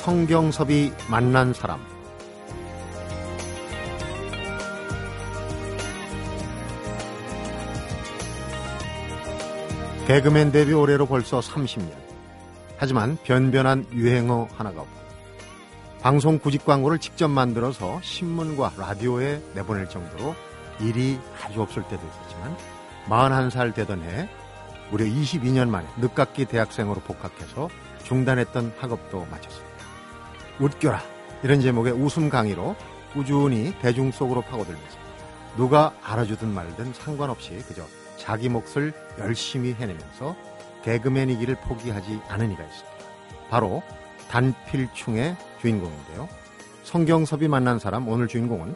성경섭이 0.00 0.92
만난 1.10 1.52
사람 1.52 1.78
개그맨 10.06 10.52
데뷔 10.52 10.72
올해로 10.72 11.04
벌써 11.04 11.40
30년. 11.40 11.92
하지만 12.78 13.18
변변한 13.24 13.84
유행어 13.92 14.48
하나가 14.56 14.80
없고 14.80 15.00
방송 16.00 16.38
구직 16.38 16.64
광고를 16.64 16.98
직접 16.98 17.28
만들어서 17.28 18.00
신문과 18.02 18.72
라디오에 18.78 19.42
내보낼 19.54 19.90
정도로 19.90 20.34
일이 20.80 21.18
아주 21.44 21.60
없을 21.60 21.82
때도 21.82 22.00
있었지만 22.02 22.56
41살 23.06 23.74
되던 23.74 24.02
해 24.02 24.30
무려 24.90 25.04
22년 25.04 25.68
만에 25.68 25.86
늦깎이 25.98 26.46
대학생으로 26.46 27.02
복학해서 27.02 27.68
중단했던 28.04 28.72
학업도 28.78 29.26
마쳤습니다. 29.30 29.69
웃겨라 30.60 31.00
이런 31.42 31.60
제목의 31.60 31.94
웃음 31.94 32.28
강의로 32.28 32.76
꾸준히 33.14 33.74
대중 33.80 34.12
속으로 34.12 34.42
파고들면서 34.42 34.98
누가 35.56 35.92
알아주든 36.02 36.48
말든 36.48 36.92
상관없이 36.92 37.56
그저 37.66 37.82
자기 38.16 38.48
몫을 38.48 38.92
열심히 39.18 39.72
해내면서 39.72 40.36
개그맨이기를 40.84 41.56
포기하지 41.56 42.20
않은 42.28 42.52
이가 42.52 42.62
있습니다. 42.62 42.90
바로 43.48 43.82
단필충의 44.28 45.36
주인공인데요. 45.60 46.28
성경섭이 46.84 47.48
만난 47.48 47.78
사람 47.78 48.06
오늘 48.08 48.28
주인공은 48.28 48.74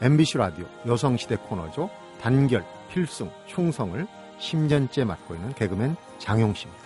MBC 0.00 0.38
라디오 0.38 0.66
여성시대 0.86 1.36
코너죠. 1.48 1.90
단결, 2.20 2.64
필승, 2.90 3.30
충성을 3.46 4.06
10년째 4.38 5.04
맡고 5.04 5.34
있는 5.34 5.52
개그맨 5.54 5.96
장용 6.18 6.54
씨입니다. 6.54 6.83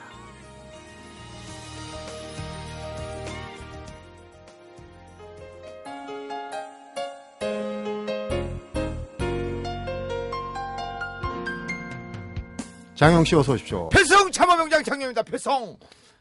장용 12.98 13.24
씨 13.24 13.36
어서 13.36 13.52
오십시오. 13.52 13.88
필성 13.90 14.32
참화명장 14.32 14.82
장녀입니다. 14.82 15.22
필성. 15.22 15.76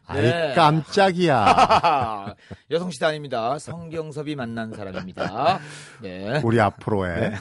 아이 0.06 0.22
네. 0.22 0.53
깜짝이야. 0.53 2.36
여성시대 2.70 3.03
아닙니다. 3.03 3.58
성경섭이 3.58 4.36
만난 4.36 4.72
사람입니다. 4.72 5.59
네. 6.03 6.39
우리 6.45 6.61
앞으로의. 6.61 7.31
네. 7.31 7.36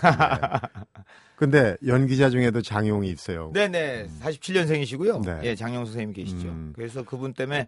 근데 1.37 1.77
연기자 1.87 2.31
중에도 2.31 2.62
장용이 2.62 3.11
있어요. 3.11 3.51
네네. 3.53 4.07
47년생이시고요. 4.23 5.23
네. 5.27 5.41
예, 5.51 5.55
장영 5.55 5.84
선생님 5.84 6.14
계시죠. 6.14 6.48
음. 6.48 6.73
그래서 6.75 7.03
그분 7.03 7.34
때문에 7.34 7.59
예, 7.59 7.67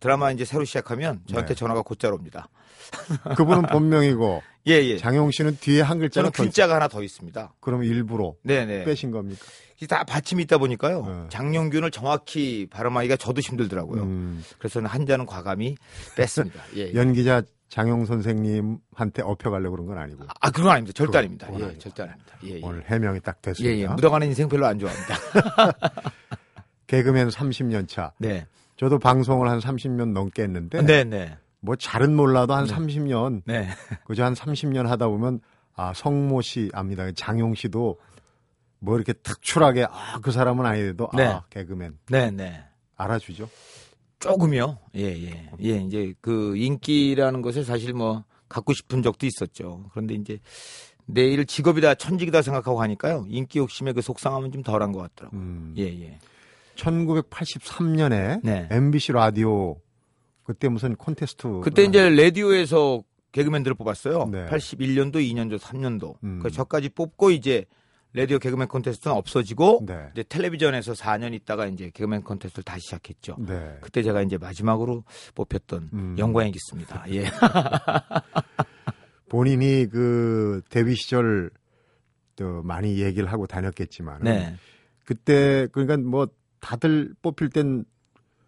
드라마 0.00 0.30
이제 0.32 0.44
새로 0.44 0.64
시작하면 0.64 1.20
저한테 1.26 1.54
네. 1.54 1.58
전화가 1.58 1.82
곧잘 1.82 2.12
옵니다. 2.12 2.48
그분은 3.36 3.62
본명이고 3.62 4.42
예, 4.68 4.72
예. 4.74 4.96
장용 4.98 5.30
씨는 5.30 5.56
뒤에 5.60 5.80
한 5.80 5.98
글자가 5.98 6.30
저는 6.30 6.50
더 6.52 6.62
있... 6.62 6.70
하나 6.70 6.88
더 6.88 7.02
있습니다. 7.02 7.54
그럼 7.60 7.84
일부러 7.84 8.34
네네. 8.42 8.84
빼신 8.84 9.10
겁니까? 9.10 9.44
이게 9.76 9.86
다 9.86 10.04
받침이 10.04 10.42
있다 10.44 10.58
보니까요. 10.58 11.04
네. 11.04 11.28
장영균을 11.30 11.90
정확히 11.90 12.66
발음하기가 12.70 13.16
저도 13.16 13.40
힘들더라고요. 13.40 14.02
음, 14.02 14.44
그래서 14.58 14.80
한자는 14.80 15.26
과감히 15.26 15.76
뺐습니다. 16.16 16.62
예, 16.76 16.90
예. 16.90 16.94
연기자 16.94 17.42
장용 17.68 18.04
선생님한테 18.04 19.22
업혀가려고 19.22 19.76
그런 19.76 19.86
건 19.86 19.98
아니고 19.98 20.24
아, 20.40 20.50
그건 20.50 20.72
아닙니다. 20.72 20.94
절대 20.94 21.08
그건- 21.12 21.18
아닙니다. 21.18 21.46
그건 21.46 21.60
예, 21.60 21.64
아니고. 21.64 21.80
절대 21.80 22.02
아닙니다. 22.02 22.36
예, 22.44 22.50
예. 22.50 22.60
오늘 22.62 22.84
해명이 22.88 23.20
딱 23.20 23.38
예, 23.38 23.48
됐습니다. 23.50 23.76
예. 23.78 23.86
묻어가는 23.94 24.26
인생 24.26 24.48
별로 24.48 24.66
안 24.66 24.78
좋아합니다. 24.78 25.16
개그맨 26.86 27.28
30년 27.28 27.88
차. 27.88 28.12
네. 28.18 28.46
저도 28.82 28.98
방송을 28.98 29.48
한 29.48 29.60
30년 29.60 30.10
넘게 30.10 30.42
했는데 30.42 30.82
네, 30.82 31.04
네. 31.04 31.38
뭐 31.60 31.76
잘은 31.76 32.16
몰라도 32.16 32.52
한 32.54 32.66
네. 32.66 32.74
30년 32.74 33.42
네. 33.46 33.68
그저 34.04 34.24
한 34.24 34.34
30년 34.34 34.86
하다 34.88 35.06
보면 35.06 35.38
아 35.76 35.92
성모 35.94 36.42
씨 36.42 36.68
압니다. 36.74 37.08
장용 37.12 37.54
씨도 37.54 38.00
뭐 38.80 38.96
이렇게 38.96 39.12
특출하게 39.12 39.84
아 39.84 40.18
그 40.20 40.32
사람은 40.32 40.66
아니래도 40.66 41.08
네. 41.16 41.26
아 41.26 41.44
개그맨 41.50 41.96
네, 42.08 42.32
네. 42.32 42.64
알아주죠. 42.96 43.48
조금요. 44.18 44.78
예, 44.96 45.02
예. 45.02 45.48
예, 45.62 45.76
이제 45.76 46.12
그 46.20 46.56
인기라는 46.56 47.40
것을 47.40 47.64
사실 47.64 47.92
뭐 47.92 48.24
갖고 48.48 48.72
싶은 48.72 49.04
적도 49.04 49.26
있었죠. 49.26 49.84
그런데 49.92 50.14
이제 50.14 50.40
내 51.06 51.22
일을 51.28 51.46
직업이다, 51.46 51.94
천직이다 51.94 52.42
생각하고 52.42 52.82
하니까요. 52.82 53.26
인기 53.28 53.60
욕심의 53.60 53.94
그 53.94 54.02
속상함은 54.02 54.50
좀 54.50 54.64
덜한 54.64 54.90
것 54.90 55.02
같더라고요. 55.14 55.40
음. 55.40 55.74
예, 55.78 55.84
예. 55.84 56.18
1983년에 56.76 58.40
네. 58.42 58.68
MBC 58.70 59.12
라디오 59.12 59.76
그때 60.44 60.68
무슨 60.68 60.96
콘테스트 60.96 61.60
그때 61.62 61.84
이제 61.84 62.08
라디오에서 62.08 63.02
개그맨들을 63.32 63.74
뽑았어요. 63.76 64.28
네. 64.30 64.46
81년도, 64.46 65.16
2년도, 65.16 65.58
3년도. 65.58 66.14
음. 66.22 66.40
그 66.42 66.50
저까지 66.50 66.90
뽑고 66.90 67.30
이제 67.30 67.64
라디오 68.14 68.38
개그맨 68.38 68.68
콘테스트는 68.68 69.16
없어지고 69.16 69.84
네. 69.86 70.08
이제 70.12 70.22
텔레비전에서 70.28 70.92
4년 70.92 71.32
있다가 71.32 71.66
이제 71.66 71.90
개그맨 71.94 72.22
콘테스트를 72.22 72.62
다시 72.62 72.82
시작했죠. 72.82 73.36
네. 73.38 73.78
그때 73.80 74.02
제가 74.02 74.20
이제 74.20 74.36
마지막으로 74.36 75.04
뽑혔던 75.34 75.90
음. 75.94 76.16
영광이 76.18 76.50
있습니다. 76.50 77.04
예. 77.12 77.24
본인이 79.30 79.86
그 79.90 80.60
데뷔 80.68 80.94
시절 80.94 81.50
또 82.36 82.62
많이 82.62 83.00
얘기를 83.00 83.32
하고 83.32 83.46
다녔겠지만 83.46 84.24
네. 84.24 84.56
그때 85.06 85.66
그러니까 85.72 85.96
뭐 85.96 86.28
다들 86.62 87.12
뽑힐 87.20 87.50
땐 87.50 87.84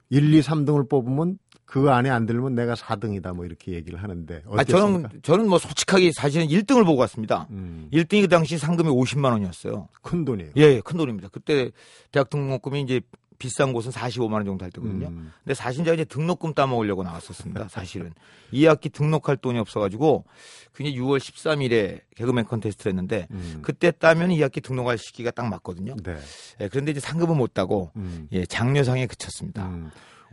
1, 0.09 0.33
2, 0.33 0.41
3등을 0.41 0.89
뽑으면 0.89 1.39
그 1.65 1.91
안에 1.91 2.11
안 2.11 2.27
들면 2.27 2.55
내가 2.55 2.75
4등이다 2.75 3.35
뭐 3.35 3.45
이렇게 3.45 3.73
얘기를 3.73 4.03
하는데 4.03 4.43
아, 4.47 4.51
어땠습니까? 4.51 5.09
저는 5.09 5.23
저는 5.23 5.49
뭐 5.49 5.59
솔직하게 5.59 6.13
사실은 6.15 6.47
1등을 6.47 6.85
보고 6.85 7.01
왔습니다. 7.01 7.47
음, 7.51 7.89
1등이 7.93 8.23
그 8.23 8.29
당시 8.29 8.59
상금이 8.59 8.89
50만 8.91 9.33
원이었어요. 9.33 9.89
큰 10.03 10.25
돈이에요. 10.25 10.53
예, 10.57 10.63
예, 10.63 10.81
큰 10.81 10.97
돈입니다. 10.99 11.29
그때 11.33 11.71
대학 12.13 12.31
등록금이 12.31 12.83
이제 12.83 13.01
비싼 13.39 13.73
곳은 13.73 13.91
45만 13.91 14.35
원 14.35 14.45
정도 14.45 14.65
할 14.65 14.71
때거든요. 14.71 15.09
음, 15.09 15.33
근데 15.43 15.55
사실 15.55 15.85
제가 15.85 15.95
이제 15.95 16.05
등록금 16.05 16.55
따먹으려고 16.55 17.03
나왔었습니다. 17.03 17.69
사실은. 17.69 18.13
이 18.53 18.65
학기 18.67 18.89
등록할 18.89 19.37
돈이 19.37 19.59
없어가지고 19.59 20.25
그게 20.73 20.93
6월 20.93 21.19
13일에 21.19 22.03
개그맨 22.17 22.45
컨테스트를 22.45 22.91
했는데 22.91 23.27
음. 23.33 23.59
그때 23.63 23.91
따면 23.91 24.31
이 24.31 24.41
학기 24.41 24.61
등록할 24.61 24.99
시기가 24.99 25.31
딱 25.33 25.49
맞거든요. 25.49 25.97
네. 26.03 26.17
예, 26.61 26.69
그런데 26.69 26.93
이제 26.93 27.01
상금은 27.01 27.37
못 27.37 27.53
따고 27.55 27.91
음, 27.97 28.29
예, 28.33 28.47
장려상에 28.47 29.07
그쳤습니다. 29.07 29.69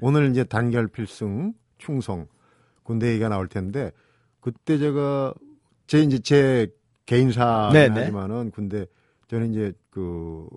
음. 0.01 0.07
오늘 0.07 0.29
이제 0.31 0.43
단결 0.43 0.87
필승 0.87 1.53
충성 1.77 2.27
군대 2.83 3.09
얘기가 3.09 3.29
나올 3.29 3.47
텐데 3.47 3.91
그때 4.39 4.77
제가 4.77 5.33
제 5.87 5.99
이제 6.01 6.19
제 6.19 6.67
개인사는. 7.05 7.91
하지만은 7.97 8.51
군대 8.51 8.85
저는 9.27 9.51
이제 9.51 9.73
그 9.89 10.47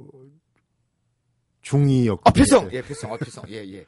중이였고 1.62 2.22
아, 2.24 2.32
필성! 2.32 2.70
예, 2.72 2.82
필성. 2.82 3.12
아, 3.12 3.16
필성. 3.16 3.44
예, 3.48 3.56
예. 3.66 3.84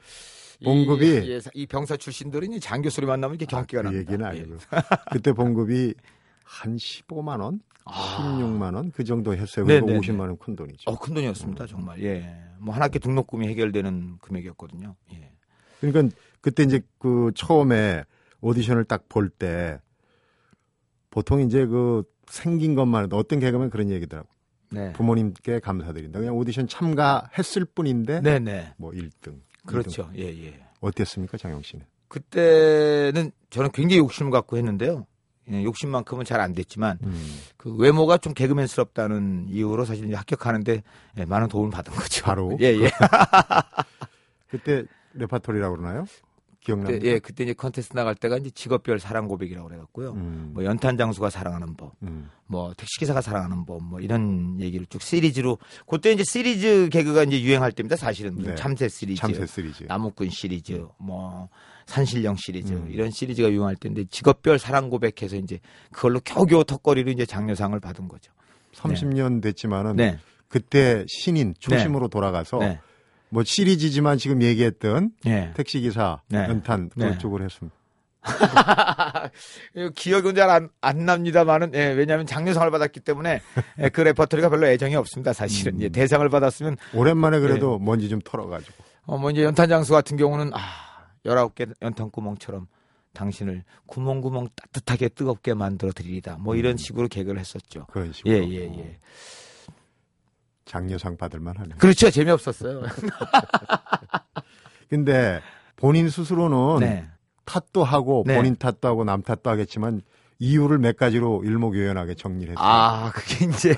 봉급이- 0.65 1.25
이, 1.27 1.31
예, 1.33 1.41
이 1.55 1.67
병사 1.67 1.97
출신들은 1.97 2.53
이 2.53 2.61
장교 2.61 2.89
소리 2.89 3.07
만나면 3.07 3.35
이렇게 3.37 3.45
경기가 3.47 3.83
그 3.83 3.89
납니다. 3.89 4.13
얘기는 4.13 4.25
예. 4.25 4.41
아니고 4.41 4.57
그때 5.13 5.33
봉급이 5.33 5.95
한 6.45 6.77
15만 6.77 7.41
원, 7.41 7.61
아. 7.85 7.93
16만 8.41 8.75
원 8.75 8.91
그 8.93 9.05
정도 9.05 9.35
했어요. 9.35 9.67
네, 9.67 9.81
그리고 9.81 10.01
네, 10.01 10.09
50만 10.09 10.21
원 10.21 10.37
큰 10.39 10.57
돈이죠. 10.57 10.91
어, 10.91 10.99
큰 10.99 11.13
돈이었습니다. 11.15 11.67
정말. 11.67 12.03
예. 12.03 12.35
뭐 12.59 12.75
한 12.75 12.83
학기 12.83 12.99
등록금이 12.99 13.47
해결되는 13.49 14.19
금액이었거든요. 14.23 14.97
예. 15.13 15.33
그러니까 15.81 16.15
그때 16.41 16.63
이제 16.63 16.81
그 16.99 17.33
처음에 17.35 18.05
오디션을 18.41 18.85
딱 18.85 19.09
볼 19.09 19.29
때 19.31 19.81
보통 21.11 21.41
이제 21.41 21.67
그 21.67 22.03
생긴 22.29 22.75
것만 22.75 23.05
해도 23.05 23.17
어떤 23.17 23.39
개그맨 23.41 23.71
그런 23.71 23.91
얘기더라고. 23.91 24.29
네. 24.71 24.93
부모님께 24.93 25.61
감사드린다. 25.61 26.19
그냥 26.19 26.37
오디션 26.37 26.67
참가했을 26.69 27.65
뿐인데 27.67 28.21
네, 28.21 28.39
네. 28.39 28.75
뭐 28.77 28.91
1등. 28.91 29.41
그렇죠. 29.65 30.11
예, 30.17 30.23
예. 30.25 30.61
어땠습니까, 30.81 31.39
장용 31.39 31.63
씨는? 31.63 31.85
그때는 32.09 33.31
저는 33.51 33.71
굉장히 33.73 33.99
욕심을 33.99 34.31
갖고 34.31 34.57
했는데요. 34.57 35.07
예, 35.53 35.63
욕심만큼은 35.63 36.25
잘 36.25 36.41
안 36.41 36.53
됐지만 36.53 36.99
음, 37.05 37.39
그 37.57 37.75
외모가 37.77 38.19
좀 38.19 38.35
개그맨스럽다는 38.35 39.47
이유로 39.49 39.85
사실 39.85 40.13
합격하는데 40.15 40.83
예, 41.19 41.25
많은 41.25 41.49
도움을 41.49 41.71
받은 41.71 41.93
거죠. 41.95 42.25
바로? 42.25 42.57
예, 42.61 42.67
예. 42.77 42.91
그때 44.51 44.85
레파토리라고 45.17 45.77
그러나요? 45.77 46.07
기억나요? 46.67 46.99
예, 47.03 47.21
그때 47.21 47.45
이제 47.45 47.53
컨테스트 47.53 47.95
나갈 47.95 48.17
때가 48.17 48.39
이제 48.39 48.51
직업별 48.51 48.99
사랑 48.99 49.29
고백이라고 49.29 49.69
그래갖고요. 49.69 50.13
음, 50.13 50.51
뭐 50.53 50.65
연탄 50.65 50.97
장수가 50.97 51.31
사랑하는 51.31 51.77
법, 51.77 51.93
음, 52.03 52.29
뭐 52.47 52.75
택시 52.77 52.99
기사가 52.99 53.21
사랑하는 53.21 53.65
법, 53.65 53.85
뭐 53.85 54.01
이런 54.01 54.61
얘기를 54.61 54.85
쭉 54.87 55.01
시리즈로 55.01 55.59
그때 55.87 56.11
이제 56.11 56.25
시리즈 56.25 56.89
개그가 56.91 57.23
이제 57.23 57.41
유행할 57.41 57.71
때입니다. 57.71 57.95
사실은 57.95 58.37
네. 58.39 58.55
참새 58.57 58.89
시리즈, 58.89 59.21
참새 59.21 59.47
시리즈. 59.47 59.85
나무꾼 59.85 60.29
시리즈, 60.31 60.85
뭐 60.99 61.49
산신령 61.87 62.35
시리즈 62.37 62.73
음. 62.73 62.89
이런 62.91 63.13
시리즈가 63.13 63.49
유행할 63.49 63.77
때인데 63.77 64.07
직업별 64.07 64.59
사랑 64.59 64.91
고백해서 64.91 65.37
이제 65.37 65.61
그걸로 65.93 66.19
겨우겨우 66.19 66.65
턱걸이로 66.65 67.13
이제 67.13 67.25
장려상을 67.25 67.79
받은 67.79 68.09
거죠. 68.09 68.33
30년 68.75 69.41
됐지만은 69.41 69.97
네, 69.97 70.19
그때 70.49 71.05
신인 71.09 71.55
초심으로 71.59 72.09
돌아가서 72.09 72.59
네, 72.59 72.81
뭐 73.37 73.45
시리즈지만 73.45 74.17
지금 74.17 74.41
얘기했던 74.41 75.11
예. 75.27 75.53
택시기사, 75.55 76.23
네. 76.31 76.47
연탄 76.49 76.89
네. 76.97 77.11
그쪽으로 77.11 77.45
했습니다. 77.45 77.77
기억은 79.95 80.35
잘안 80.35 80.71
안 80.81 81.05
납니다만은 81.05 81.73
예, 81.75 81.89
왜냐하면 81.89 82.25
장려상을 82.25 82.71
받았기 82.71 83.01
때문에 83.01 83.43
예, 83.79 83.91
그 83.91 84.01
레퍼토리가 84.01 84.49
별로 84.49 84.67
애정이 84.69 84.97
없습니다. 84.97 85.35
사실은 85.35 85.75
음. 85.75 85.83
예, 85.83 85.91
대상을 85.91 86.27
받았으면 86.27 86.79
오랜만에 86.95 87.37
예. 87.37 87.41
그래도 87.41 87.79
먼지 87.79 88.09
좀 88.09 88.21
털어가지고. 88.25 88.73
어, 89.05 89.19
뭐 89.19 89.31
이제 89.31 89.43
연탄 89.43 89.69
장수 89.69 89.93
같은 89.93 90.17
경우는 90.17 90.53
아 90.55 90.61
19개 91.27 91.71
연탄 91.83 92.11
구멍처럼 92.11 92.69
당신을 93.13 93.65
구멍구멍 93.85 94.49
따뜻하게 94.57 95.11
뜨겁게 95.11 95.53
만들어 95.53 95.93
드리리다. 95.93 96.39
뭐 96.41 96.57
이런 96.57 96.79
식으로 96.79 97.07
개그를 97.09 97.39
했었죠. 97.39 97.85
그런 97.91 98.15
식으로. 98.15 98.35
예, 98.35 98.49
예, 98.49 98.63
예. 98.63 98.99
장려상 100.67 101.17
받을 101.17 101.41
만 101.41 101.57
하네. 101.57 101.77
그렇죠. 101.79 102.11
재미없었어요. 102.11 102.83
근데 104.91 105.41
본인 105.77 106.11
스스로는 106.11 106.81
네. 106.81 107.09
탓도 107.45 107.85
하고 107.85 108.25
네. 108.27 108.37
본인 108.37 108.57
탓도 108.57 108.87
하고 108.87 109.05
남 109.05 109.23
탓도 109.23 109.49
하겠지만 109.49 110.03
이유를 110.39 110.79
몇 110.79 110.97
가지로 110.97 111.43
일목요연하게 111.45 112.15
정리를 112.15 112.53
했어요. 112.53 112.67
아, 112.67 113.11
그게 113.15 113.47
이제요. 113.47 113.77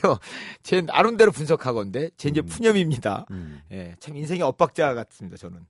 제 0.62 0.80
나름대로 0.80 1.30
분석하건데 1.30 2.10
제 2.16 2.30
이제 2.30 2.40
음. 2.40 2.46
푸념입니다. 2.46 3.26
음. 3.30 3.60
예, 3.70 3.94
참 4.00 4.16
인생의 4.16 4.42
엇박자 4.42 4.94
같습니다. 4.94 5.36
저는 5.36 5.60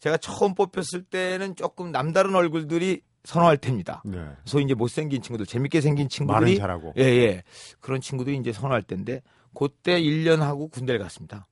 제가 0.00 0.18
처음 0.18 0.54
뽑혔을 0.54 1.04
때는 1.04 1.56
조금 1.56 1.92
남다른 1.92 2.34
얼굴들이 2.34 3.00
선호할 3.24 3.56
때입니다. 3.56 4.02
네. 4.04 4.18
소위 4.44 4.64
이제 4.64 4.74
못생긴 4.74 5.22
친구들, 5.22 5.46
재밌게 5.46 5.80
생긴 5.80 6.08
말은 6.08 6.08
친구들이 6.08 6.58
잘하고. 6.58 6.92
예, 6.98 7.02
예. 7.02 7.42
그런 7.80 8.00
친구들이 8.00 8.36
이제 8.36 8.52
선호할 8.52 8.82
때인데 8.82 9.22
그때 9.54 10.00
1년 10.00 10.38
하고 10.38 10.68
군대를 10.68 11.00
갔습니다. 11.00 11.46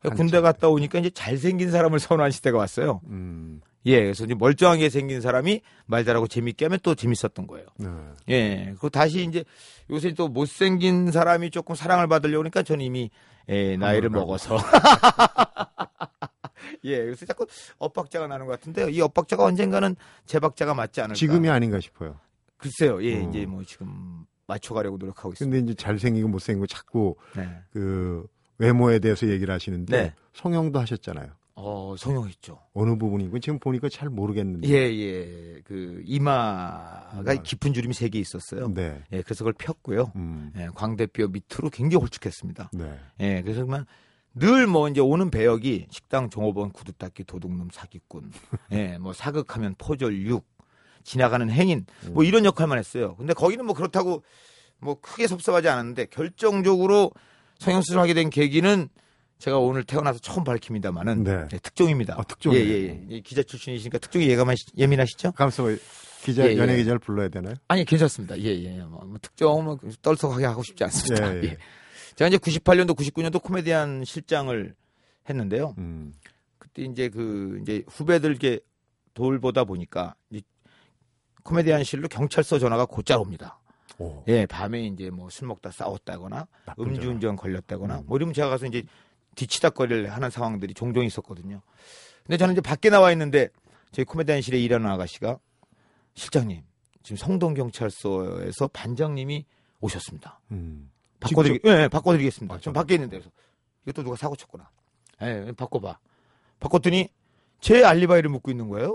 한참. 0.00 0.16
군대 0.16 0.40
갔다 0.40 0.68
오니까 0.68 0.98
이제 0.98 1.10
잘생긴 1.10 1.70
사람을 1.70 1.98
선호한 1.98 2.30
시대가 2.30 2.58
왔어요. 2.58 3.00
음. 3.08 3.60
예, 3.86 4.02
그래서 4.02 4.24
이제 4.24 4.34
멀쩡하게 4.34 4.90
생긴 4.90 5.20
사람이 5.20 5.60
말 5.86 6.04
잘하고 6.04 6.26
재밌게 6.26 6.64
하면 6.64 6.80
또 6.82 6.96
재밌었던 6.96 7.46
거예요. 7.46 7.66
네. 7.78 7.88
예, 8.28 8.64
그리고 8.70 8.88
다시 8.88 9.24
이제 9.24 9.44
요새 9.90 10.12
또 10.12 10.26
못생긴 10.28 11.12
사람이 11.12 11.50
조금 11.50 11.76
사랑을 11.76 12.08
받으려고 12.08 12.42
하니까 12.42 12.64
저는 12.64 12.84
이미 12.84 13.10
예, 13.48 13.76
나이를. 13.76 14.10
먹어서. 14.10 14.58
예, 16.84 16.98
그래서 16.98 17.26
자꾸 17.26 17.46
엇박자가 17.78 18.26
나는 18.26 18.46
것 18.46 18.52
같은데요. 18.52 18.88
이 18.88 19.00
엇박자가 19.00 19.44
언젠가는 19.44 19.94
제 20.24 20.38
박자가 20.40 20.74
맞지 20.74 21.00
않을까. 21.00 21.14
지금이 21.14 21.48
아닌가 21.48 21.78
싶어요. 21.80 22.18
글쎄요, 22.56 23.02
예, 23.04 23.20
음. 23.20 23.30
이제 23.30 23.46
뭐 23.46 23.62
지금 23.64 24.24
맞춰가려고 24.46 24.96
노력하고 24.98 25.32
있습니다. 25.32 25.56
근데 25.56 25.72
이제 25.72 25.82
잘생기고 25.82 26.28
못생기고 26.28 26.66
자꾸 26.66 27.16
네. 27.36 27.48
그 27.70 28.26
외모에 28.58 28.98
대해서 28.98 29.28
얘기를 29.28 29.52
하시는데 29.52 30.02
네. 30.02 30.14
성형도 30.34 30.78
하셨잖아요. 30.80 31.32
어, 31.58 31.94
성형했죠. 31.98 32.58
어느 32.74 32.96
부분이고 32.98 33.38
지금 33.38 33.58
보니까 33.58 33.88
잘 33.88 34.10
모르겠는데. 34.10 34.68
예, 34.68 34.74
예. 34.74 35.60
그 35.64 36.02
이마가 36.04 37.32
이마. 37.32 37.42
깊은 37.42 37.72
주름이 37.72 37.94
세 37.94 38.08
개 38.10 38.18
있었어요. 38.18 38.68
네. 38.74 39.02
예, 39.12 39.22
그래서 39.22 39.38
그걸 39.44 39.54
폈고요. 39.54 40.12
음. 40.16 40.52
예, 40.58 40.68
광대뼈 40.74 41.28
밑으로 41.28 41.70
굉장히 41.70 42.00
홀쭉했습니다. 42.02 42.70
네. 42.74 42.98
예, 43.20 43.42
그래서 43.42 43.64
그만 43.64 43.86
늘뭐 44.34 44.90
이제 44.90 45.00
오는 45.00 45.30
배역이 45.30 45.86
식당 45.90 46.28
종업원 46.28 46.70
구두닦기 46.72 47.24
도둑놈 47.24 47.70
사기꾼, 47.72 48.30
예, 48.72 48.98
뭐 48.98 49.14
사극하면 49.14 49.76
포졸 49.78 50.26
육, 50.26 50.44
지나가는 51.06 51.48
행인, 51.48 51.86
뭐 52.10 52.24
이런 52.24 52.44
역할만 52.44 52.78
했어요. 52.78 53.14
근데 53.16 53.32
거기는 53.32 53.64
뭐 53.64 53.74
그렇다고 53.74 54.24
뭐 54.78 55.00
크게 55.00 55.26
섭섭하지 55.26 55.68
않았는데 55.68 56.06
결정적으로 56.06 57.12
성형수술하게 57.60 58.12
된 58.14 58.28
계기는 58.28 58.88
제가 59.38 59.58
오늘 59.58 59.84
태어나서 59.84 60.18
처음 60.18 60.44
밝힙니다만은 60.44 61.24
네. 61.24 61.44
예, 61.52 61.58
특종입니다. 61.58 62.16
아, 62.18 62.22
특종이에요. 62.24 62.64
예, 62.64 62.70
예, 62.70 63.06
예. 63.10 63.14
기 63.16 63.22
기자 63.22 63.42
출신이시니까 63.42 63.98
특종이 63.98 64.28
예감 64.28 64.48
예민하시죠? 64.76 65.32
감사 65.32 65.62
기자 66.22 66.44
예, 66.44 66.54
예. 66.54 66.56
연예 66.56 66.76
기자를 66.76 66.98
불러야 66.98 67.28
되나요? 67.28 67.54
아니 67.68 67.84
괜찮습니다. 67.84 68.38
예, 68.40 68.44
예. 68.44 68.80
뭐, 68.80 69.04
뭐 69.04 69.18
특종은 69.20 69.78
떨썩하게 70.02 70.46
하고 70.46 70.62
싶지 70.62 70.82
않습니다. 70.84 71.34
예, 71.34 71.40
예, 71.42 71.44
예. 71.44 71.58
제가 72.16 72.28
이제 72.28 72.38
98년도, 72.38 72.96
99년도 72.96 73.42
코미디안 73.42 74.04
실장을 74.04 74.74
했는데요. 75.28 75.74
음. 75.78 76.14
그때 76.58 76.82
이제 76.82 77.08
그 77.08 77.58
이제 77.62 77.84
후배들께 77.88 78.60
돌보다 79.14 79.64
보니까 79.64 80.14
이 80.30 80.42
코미디안실로 81.46 82.08
경찰서 82.08 82.58
전화가 82.58 82.86
곧잘 82.86 83.18
옵니다. 83.18 83.58
오. 83.98 84.22
예, 84.28 84.44
밤에 84.46 84.82
이제 84.86 85.08
뭐 85.10 85.30
술 85.30 85.48
먹다 85.48 85.70
싸웠다거나 85.70 86.46
음주운전 86.78 87.36
걸렸다거나 87.36 88.00
음. 88.00 88.04
뭐 88.06 88.18
이러면 88.18 88.34
제가 88.34 88.48
가서 88.48 88.66
이제 88.66 88.82
뒤치다거리를 89.36 90.12
하는 90.12 90.30
상황들이 90.30 90.74
종종 90.74 91.04
있었거든요. 91.04 91.62
근데 92.24 92.36
저는 92.36 92.54
이제 92.54 92.60
밖에 92.60 92.90
나와 92.90 93.12
있는데 93.12 93.48
저희 93.92 94.04
코미디안실에 94.04 94.58
일하는 94.60 94.86
아가씨가 94.90 95.38
실장님 96.14 96.62
지금 97.02 97.16
성동 97.16 97.54
경찰서에서 97.54 98.68
반장님이 98.68 99.44
오셨습니다. 99.80 100.40
음. 100.50 100.90
바꿔드리, 101.20 101.60
예, 101.64 101.82
예, 101.84 101.88
바꿔드리겠습니다. 101.88 102.54
아, 102.54 102.58
좀 102.58 102.74
저- 102.74 102.80
밖에 102.80 102.94
있는데 102.94 103.18
그래서 103.18 103.30
이것도 103.86 104.02
누가 104.02 104.16
사고 104.16 104.36
쳤구나. 104.36 104.68
예, 105.22 105.52
바꿔봐. 105.56 105.98
바꿨더니 106.60 107.08
제 107.60 107.84
알리바이를 107.84 108.28
묻고 108.30 108.50
있는 108.50 108.68
거예요. 108.68 108.94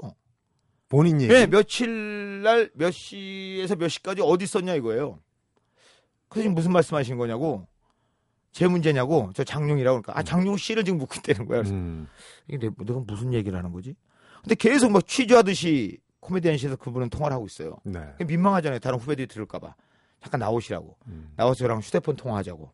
본인 0.91 1.21
얘기. 1.21 1.33
예, 1.33 1.45
며칠 1.47 2.41
날 2.43 2.69
몇 2.75 2.91
시에서 2.91 3.75
몇 3.75 3.88
시까지 3.88 4.21
어디 4.21 4.43
있었냐 4.43 4.75
이거예요. 4.75 5.19
그래서 6.27 6.43
지금 6.43 6.55
무슨 6.55 6.71
말씀하시는 6.73 7.17
거냐고. 7.17 7.65
제 8.51 8.67
문제냐고. 8.67 9.31
저 9.33 9.45
장룡이라고 9.45 10.01
그러니까 10.01 10.19
아 10.19 10.23
장룡 10.23 10.57
씨를 10.57 10.83
지금 10.83 10.99
있다는 11.01 11.47
거야. 11.47 11.59
그래서 11.59 11.73
음. 11.73 12.07
이게 12.47 12.57
내, 12.57 12.69
내가 12.85 12.99
무슨 13.07 13.33
얘기를 13.33 13.57
하는 13.57 13.71
거지? 13.71 13.95
근데 14.41 14.55
계속 14.55 14.91
막 14.91 15.07
취조하듯이 15.07 15.99
코미디언실에서 16.19 16.75
그분은 16.75 17.09
통화를 17.09 17.33
하고 17.35 17.45
있어요. 17.45 17.77
네. 17.85 18.01
민망하잖아요. 18.25 18.79
다른 18.79 18.99
후배들이 18.99 19.27
들을까봐. 19.27 19.73
잠깐 20.21 20.39
나오시라고. 20.41 20.97
음. 21.07 21.31
나와서 21.38 21.55
저랑 21.59 21.79
휴대폰 21.79 22.17
통화하자고. 22.17 22.69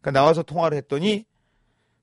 그러니까 0.00 0.20
나와서 0.20 0.42
통화를 0.42 0.78
했더니 0.78 1.26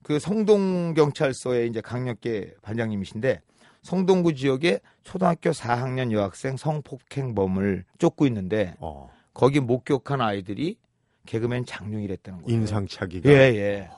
그 0.02 0.18
성동 0.18 0.94
경찰서의 0.94 1.68
이제 1.68 1.80
강력계 1.80 2.54
반장님이신데 2.62 3.42
성동구 3.82 4.34
지역에 4.34 4.80
초등학교 5.02 5.50
4학년 5.50 6.12
여학생 6.12 6.56
성폭행범을 6.56 7.84
쫓고 7.98 8.26
있는데 8.26 8.74
어. 8.78 9.10
거기 9.32 9.60
목격한 9.60 10.20
아이들이 10.20 10.78
개그맨 11.26 11.64
장룡이랬다는 11.66 12.42
거예요. 12.42 12.58
인상착의가. 12.60 13.30
예, 13.30 13.34
예. 13.34 13.90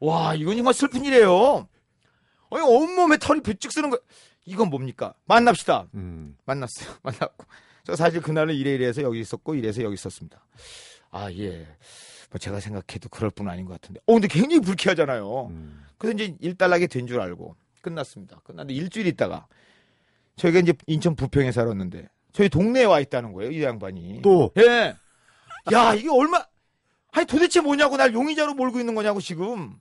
와, 0.00 0.34
이건 0.34 0.56
정말 0.56 0.74
슬픈 0.74 1.04
일이에요. 1.04 1.66
아니, 2.50 2.62
온몸에 2.62 3.16
털이 3.18 3.40
부쩍 3.40 3.72
쓰는 3.72 3.90
거. 3.90 3.98
이건 4.44 4.68
뭡니까? 4.68 5.14
만납시다. 5.24 5.86
음. 5.94 6.36
만났어요. 6.44 6.94
만났고. 7.02 7.46
저 7.84 7.96
사실 7.96 8.20
그날은 8.20 8.54
이래 8.54 8.74
이래서 8.74 9.02
여기 9.02 9.20
있었고 9.20 9.54
이래서 9.54 9.82
여기 9.82 9.94
있었습니다. 9.94 10.44
아, 11.10 11.30
예. 11.32 11.66
뭐 12.30 12.38
제가 12.38 12.60
생각해도 12.60 13.08
그럴 13.08 13.30
뿐 13.30 13.48
아닌 13.48 13.64
것 13.64 13.80
같은데. 13.80 14.00
어, 14.06 14.12
근데 14.14 14.28
굉장히 14.28 14.60
불쾌하잖아요. 14.60 15.46
음. 15.46 15.84
그래서 15.98 16.14
이제 16.22 16.36
일단락이 16.40 16.88
된 16.88 17.06
줄 17.06 17.20
알고 17.20 17.56
끝났습니다. 17.84 18.40
끝났는데 18.44 18.74
일주일 18.74 19.06
있다가 19.06 19.46
저희가 20.36 20.58
이제 20.60 20.72
인천 20.86 21.14
부평에 21.14 21.52
살았는데 21.52 22.08
저희 22.32 22.48
동네에 22.48 22.84
와 22.84 22.98
있다는 22.98 23.32
거예요. 23.32 23.52
이 23.52 23.62
양반이. 23.62 24.22
또 24.22 24.50
예. 24.56 24.96
야, 25.72 25.94
이게 25.94 26.08
얼마, 26.10 26.44
아니 27.12 27.26
도대체 27.26 27.60
뭐냐고 27.60 27.96
날 27.96 28.12
용의자로 28.12 28.54
몰고 28.54 28.80
있는 28.80 28.94
거냐고 28.94 29.20
지금. 29.20 29.78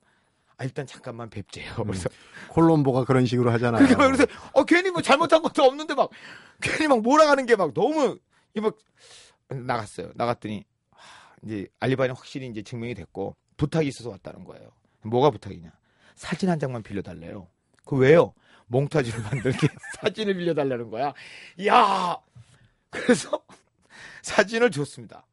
아, 0.57 0.63
일단 0.65 0.85
잠깐만 0.85 1.29
뵙재요. 1.31 1.73
그래서 1.83 2.07
콜롬보가 2.49 3.05
그런 3.05 3.25
식으로 3.25 3.49
하잖아요. 3.53 3.79
그러니까 3.83 4.05
그래서 4.05 4.25
어 4.53 4.63
괜히 4.65 4.91
뭐 4.91 5.01
잘못한 5.01 5.41
것도 5.41 5.63
없는데 5.63 5.95
막 5.95 6.09
괜히 6.61 6.87
막 6.87 7.01
몰아가는 7.01 7.45
게 7.47 7.55
막 7.55 7.73
너무 7.73 8.19
이막 8.55 8.77
나갔어요. 9.49 10.11
나갔더니 10.13 10.63
하, 10.91 11.35
이제 11.43 11.67
알리바이는 11.79 12.15
확실히 12.15 12.47
이제 12.47 12.61
증명이 12.61 12.93
됐고 12.93 13.35
부탁이 13.57 13.87
있어서 13.87 14.11
왔다는 14.11 14.43
거예요. 14.43 14.69
뭐가 15.01 15.31
부탁이냐? 15.31 15.71
사진 16.15 16.49
한 16.49 16.59
장만 16.59 16.83
빌려달래요. 16.83 17.47
그 17.85 17.95
왜요? 17.97 18.33
몽타주를 18.67 19.21
만들게 19.23 19.67
사진을 20.01 20.35
빌려달라는 20.35 20.89
거야. 20.89 21.13
야 21.67 22.17
그래서 22.89 23.41
사진을 24.23 24.71
줬습니다. 24.71 25.25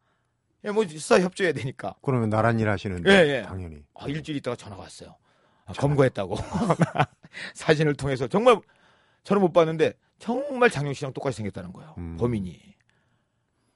예, 0.64 0.70
뭐 0.70 0.86
수사 0.86 1.18
협조해야 1.20 1.52
되니까. 1.54 1.94
그러면 2.02 2.28
나란 2.28 2.60
일 2.60 2.68
하시는데 2.68 3.10
예, 3.10 3.36
예. 3.38 3.42
당연히. 3.42 3.82
아, 3.94 4.06
일주일 4.08 4.36
있다가 4.38 4.56
전화가 4.56 4.82
왔어요. 4.82 5.16
아, 5.64 5.72
검거했다고. 5.72 6.36
사진을 7.54 7.94
통해서 7.94 8.26
정말 8.26 8.60
저는 9.24 9.40
못 9.40 9.52
봤는데 9.52 9.94
정말 10.18 10.68
장용 10.68 10.92
씨랑 10.92 11.12
똑같이 11.14 11.36
생겼다는 11.38 11.72
거예요. 11.72 11.94
음. 11.98 12.16
범인이. 12.18 12.60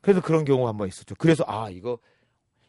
그래서 0.03 0.21
그런 0.21 0.45
경우가 0.45 0.69
한 0.69 0.77
번 0.77 0.89
있었죠. 0.89 1.15
그래서 1.17 1.45
아 1.47 1.71
이거 1.71 1.99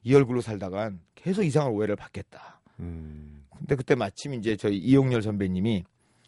이 0.04 0.14
얼굴로 0.16 0.40
살다간 0.42 1.02
계속 1.16 1.44
이상한 1.44 1.74
오해를 1.74 1.96
받겠다. 1.98 2.62
음. 2.80 3.46
근데 3.58 3.76
그때 3.76 3.96
마침 3.96 4.34
이제 4.34 4.56
저희 4.56 4.78
이용렬 4.78 5.22
선배님이 5.22 5.84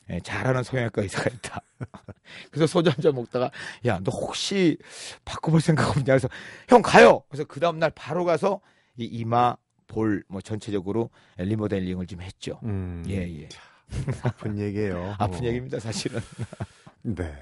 예, 0.09 0.19
잘하는 0.21 0.63
성형외과 0.63 1.01
의사가 1.01 1.29
있다. 1.33 1.61
그래서 2.51 2.67
소주 2.67 2.89
한 2.89 2.97
잔 3.01 3.13
먹다가 3.13 3.51
야 3.85 3.99
너 4.03 4.11
혹시 4.11 4.77
바꿔볼 5.25 5.61
생각 5.61 5.89
없냐 5.89 6.05
그래서 6.05 6.27
형 6.69 6.81
가요. 6.81 7.23
그래서 7.29 7.43
그 7.45 7.59
다음 7.59 7.77
날 7.79 7.91
바로 7.91 8.25
가서 8.25 8.61
이 8.97 9.03
이마 9.05 9.55
볼 9.87 10.23
뭐 10.27 10.41
전체적으로 10.41 11.09
리모델링을 11.37 12.07
좀 12.07 12.21
했죠. 12.21 12.59
음. 12.63 13.03
예 13.07 13.41
예. 13.41 13.49
아픈 14.23 14.57
얘기예요. 14.59 15.15
아픈 15.17 15.43
어. 15.43 15.45
얘기입니다 15.47 15.79
사실은. 15.79 16.19
네. 17.03 17.33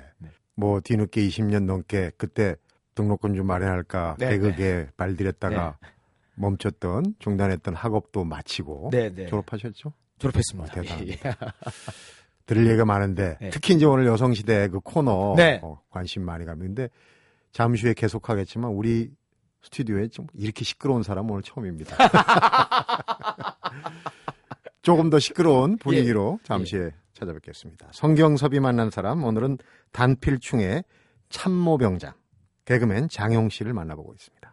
뭐 0.56 0.80
뒤늦게 0.82 1.28
20년 1.28 1.66
넘게 1.66 2.12
그때 2.18 2.56
등록금 2.96 3.36
좀 3.36 3.48
마련할까 3.48 4.16
네, 4.20 4.30
대극에 4.30 4.88
발들였다가 4.96 5.78
멈췄던 6.36 7.16
중단했던 7.20 7.76
학업도 7.76 8.24
마치고 8.24 8.90
네, 8.92 9.10
네. 9.14 9.26
졸업하셨죠? 9.28 9.92
졸업했습니다. 10.20 10.72
아, 10.72 10.76
대단합니다. 10.76 11.30
예. 11.30 11.36
들을 12.46 12.68
얘기가 12.68 12.86
많은데 12.86 13.38
네. 13.42 13.50
특히 13.50 13.74
이제 13.74 13.86
오늘 13.86 14.06
여성 14.06 14.34
시대 14.34 14.68
그 14.68 14.80
코너 14.80 15.34
네. 15.36 15.60
어, 15.64 15.82
관심 15.90 16.24
많이 16.24 16.46
가는데 16.46 16.90
잠시 17.52 17.86
후에 17.86 17.94
계속하겠지만 17.94 18.72
우리 18.72 19.12
스튜디오에 19.64 20.10
좀 20.10 20.28
이렇게 20.34 20.64
시끄러운 20.64 21.02
사람 21.04 21.26
은 21.26 21.32
오늘 21.32 21.44
처음입니다. 21.44 21.98
조금 24.84 25.10
더 25.10 25.18
시끄러운 25.18 25.78
분위기로 25.78 26.38
예. 26.40 26.46
잠시 26.46 26.78
후에 26.78 26.92
찾아뵙겠습니다. 27.14 27.88
성경섭이 27.92 28.60
만난 28.60 28.92
사람 28.92 29.24
오늘은 29.24 29.58
단필충의 29.92 30.84
참모병장 31.30 32.14
개그맨 32.66 33.10
장용 33.10 33.50
씨를 33.50 33.74
만나보고 33.74 34.14
있습니다. 34.14 34.45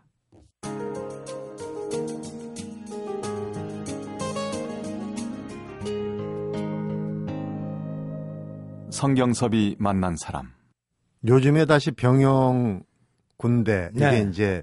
성경섭이 9.03 9.75
만난 9.81 10.15
사람. 10.17 10.53
요즘에 11.27 11.65
다시 11.65 11.91
병영 11.91 12.85
군대 13.37 13.91
이게 13.97 14.09
네. 14.09 14.29
이제 14.31 14.63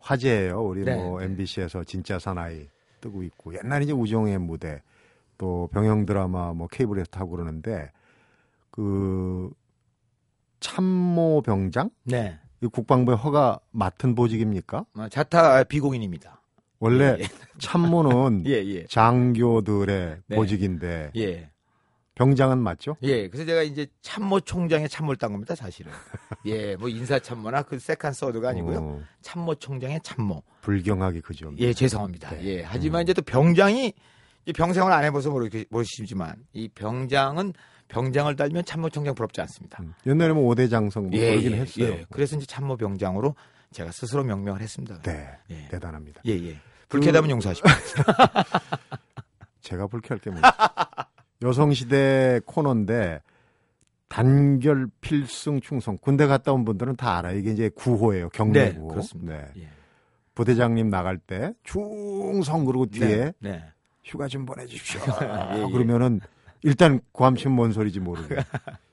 화제예요. 0.00 0.62
우리 0.62 0.84
네, 0.84 0.94
뭐 0.94 1.18
네. 1.18 1.24
MBC에서 1.24 1.82
진짜 1.84 2.18
사나이 2.18 2.68
뜨고 3.00 3.22
있고 3.22 3.54
옛날에 3.54 3.84
이제 3.84 3.92
우정의 3.94 4.36
무대 4.36 4.82
또 5.38 5.70
병영 5.72 6.04
드라마 6.04 6.52
뭐 6.52 6.68
케이블에서 6.68 7.06
타고 7.06 7.30
그러는데 7.30 7.90
그 8.70 9.50
참모 10.60 11.40
병장 11.40 11.88
네. 12.02 12.38
이 12.60 12.66
국방부의 12.66 13.16
허가 13.16 13.60
맡은 13.70 14.14
보직입니까? 14.14 14.84
어, 14.94 15.08
자타 15.08 15.64
비공인입니다. 15.64 16.42
원래 16.80 17.16
예, 17.18 17.24
참모는 17.58 18.44
예, 18.46 18.62
예. 18.62 18.84
장교들의 18.88 20.18
네. 20.26 20.36
보직인데 20.36 21.12
예. 21.16 21.50
병장은 22.14 22.58
맞죠? 22.58 22.96
예. 23.02 23.28
그래서 23.28 23.44
제가 23.44 23.62
이제 23.62 23.86
참모 24.02 24.38
총장의 24.40 24.88
참모를 24.88 25.16
딴 25.18 25.32
겁니다, 25.32 25.54
사실은. 25.54 25.90
예. 26.46 26.76
뭐 26.76 26.88
인사 26.88 27.18
참모나 27.18 27.62
그 27.62 27.78
second 27.78 28.12
third가 28.12 28.50
아니고요. 28.50 28.78
어, 28.78 29.02
참모 29.20 29.54
총장의 29.56 30.00
참모. 30.04 30.42
불경하기 30.62 31.20
그죠. 31.22 31.52
예, 31.58 31.72
죄송합니다. 31.72 32.30
네. 32.30 32.44
예. 32.44 32.62
하지만 32.62 33.02
이제 33.02 33.12
또 33.12 33.22
병장이 33.22 33.92
이 34.46 34.52
병장을 34.52 34.92
안 34.92 35.04
해봐서 35.04 35.30
모르- 35.30 35.48
모르시지만 35.70 36.36
이 36.52 36.68
병장은 36.68 37.52
병장을 37.88 38.34
달면 38.36 38.64
참모총장 38.64 39.14
부럽지 39.14 39.40
않습니다. 39.40 39.82
음. 39.82 39.94
옛날에 40.06 40.32
뭐 40.32 40.44
오대장성 40.44 41.04
뭐 41.04 41.10
그러긴 41.18 41.54
했어요. 41.54 41.86
예. 41.86 42.04
그래서 42.10 42.36
이제 42.36 42.46
참모병장으로 42.46 43.34
제가 43.72 43.90
스스로 43.90 44.22
명명을 44.22 44.60
했습니다. 44.60 45.00
네, 45.02 45.28
예. 45.50 45.68
대단합니다. 45.68 46.22
예, 46.26 46.32
예. 46.32 46.56
불쾌하다면 46.88 47.30
용서하십시오. 47.30 47.72
제가 49.62 49.86
불쾌할 49.88 50.20
게 50.20 50.30
뭐죠? 50.30 50.46
여성시대 51.42 52.40
코너인데 52.46 53.20
단결 54.08 54.88
필승 55.00 55.60
충성 55.60 55.98
군대 56.00 56.26
갔다 56.26 56.52
온 56.52 56.64
분들은 56.64 56.96
다 56.96 57.18
알아요. 57.18 57.38
이게 57.38 57.50
이제 57.52 57.68
구호예요. 57.74 58.28
경례구. 58.30 58.80
네, 58.80 58.88
그렇습니다. 58.88 59.32
네. 59.36 59.62
예. 59.62 59.68
부대장님 60.34 60.88
나갈 60.90 61.18
때 61.18 61.52
충성 61.64 62.64
그러고 62.64 62.86
뒤에 62.86 63.06
네. 63.16 63.32
네. 63.40 63.64
휴가 64.04 64.28
좀 64.28 64.44
보내주십시오. 64.46 65.00
예, 65.54 65.62
예. 65.62 65.72
그러면은 65.72 66.20
일단 66.62 67.00
구함친 67.12 67.50
뭔 67.52 67.72
소리지 67.72 68.00
모르고. 68.00 68.34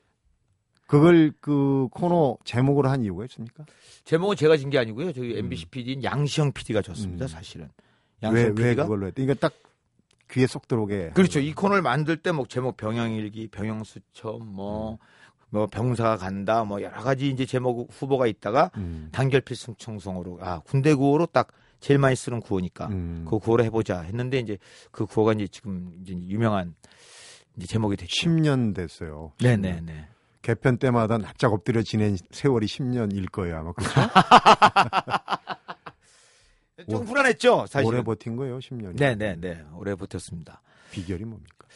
그걸 0.88 1.32
그 1.40 1.88
코너 1.92 2.38
제목으로 2.44 2.90
한 2.90 3.02
이유가 3.04 3.24
있습니까? 3.26 3.64
제목은 4.04 4.36
제가 4.36 4.58
진 4.58 4.70
게 4.70 4.78
아니고요. 4.78 5.14
저희 5.14 5.38
MBC 5.38 5.68
PD인 5.68 6.04
양시영 6.04 6.52
PD가 6.52 6.82
줬습니다, 6.82 7.26
음. 7.26 7.28
사실은. 7.28 7.70
왜, 8.24 8.28
양시영 8.28 8.48
왜 8.50 8.54
PD가 8.54 8.84
그걸로 8.84 9.08
했대? 9.08 9.24
이거 9.24 9.34
딱 9.36 9.54
귀에 10.32 10.48
쏙 10.48 10.68
들어오게. 10.68 11.12
그렇죠. 11.14 11.40
이 11.40 11.54
코너를 11.54 11.82
만들 11.82 12.18
때 12.18 12.32
뭐 12.32 12.46
제목 12.48 12.78
병영일기, 12.78 13.48
병영수첩, 13.50 14.44
뭐, 14.46 14.98
뭐 15.50 15.68
병사가 15.68 16.18
간다, 16.18 16.64
뭐 16.64 16.82
여러 16.82 17.02
가지 17.02 17.30
이제 17.30 17.46
제목 17.46 17.90
후보가 17.92 18.28
있다가 18.28 18.72
음. 18.78 19.10
단결 19.12 19.42
필승 19.42 19.76
충성으로 19.78 20.40
아 20.42 20.60
군대 20.66 20.94
구호로 20.94 21.26
딱 21.28 21.50
제일 21.82 22.00
많이 22.00 22.16
쓰는 22.16 22.40
구호니까 22.40 22.88
음. 22.88 23.26
그 23.30 23.40
구호로 23.40 23.64
해보자 23.66 24.02
했는데 24.02 24.40
이제 24.40 24.58
그 24.92 25.06
구호가 25.06 25.34
이제 25.34 25.48
지금 25.48 25.92
이제 26.02 26.14
유명한 26.14 26.76
이제 27.58 27.68
제목이 27.68 27.98
됐죠. 27.98 28.30
10년 28.30 28.74
됐어요. 28.74 29.34
네네네. 29.42 30.08
개편 30.42 30.78
때마다 30.78 31.18
납작 31.18 31.54
엎드려 31.54 31.84
지낸 31.84 32.18
세월이 32.32 32.66
10년일 32.66 33.30
거예요 33.32 33.58
아마 33.58 33.74
그렇죠? 33.74 33.94
좀 36.90 37.06
불안했죠, 37.06 37.66
사실. 37.68 37.88
오래 37.88 38.02
버틴 38.04 38.36
거예요 38.36 38.60
10년이. 38.60 38.98
네네 38.98 39.36
네. 39.40 39.64
오래 39.76 39.96
버텼습니다. 39.96 40.62
비결이 40.92 41.26
뭡니까? 41.26 41.68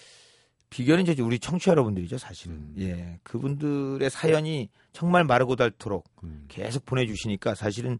비결은 0.70 1.08
이제 1.08 1.22
우리 1.22 1.40
청취자 1.40 1.72
여러분들이죠, 1.72 2.18
사실은. 2.18 2.56
음. 2.56 2.76
예. 2.80 3.20
그분들의 3.24 4.10
사연이 4.10 4.70
정말 4.92 5.24
마르고 5.24 5.56
닳도록 5.56 6.06
음. 6.24 6.46
계속 6.48 6.86
보내주시니까 6.86 7.56
사실은 7.56 7.98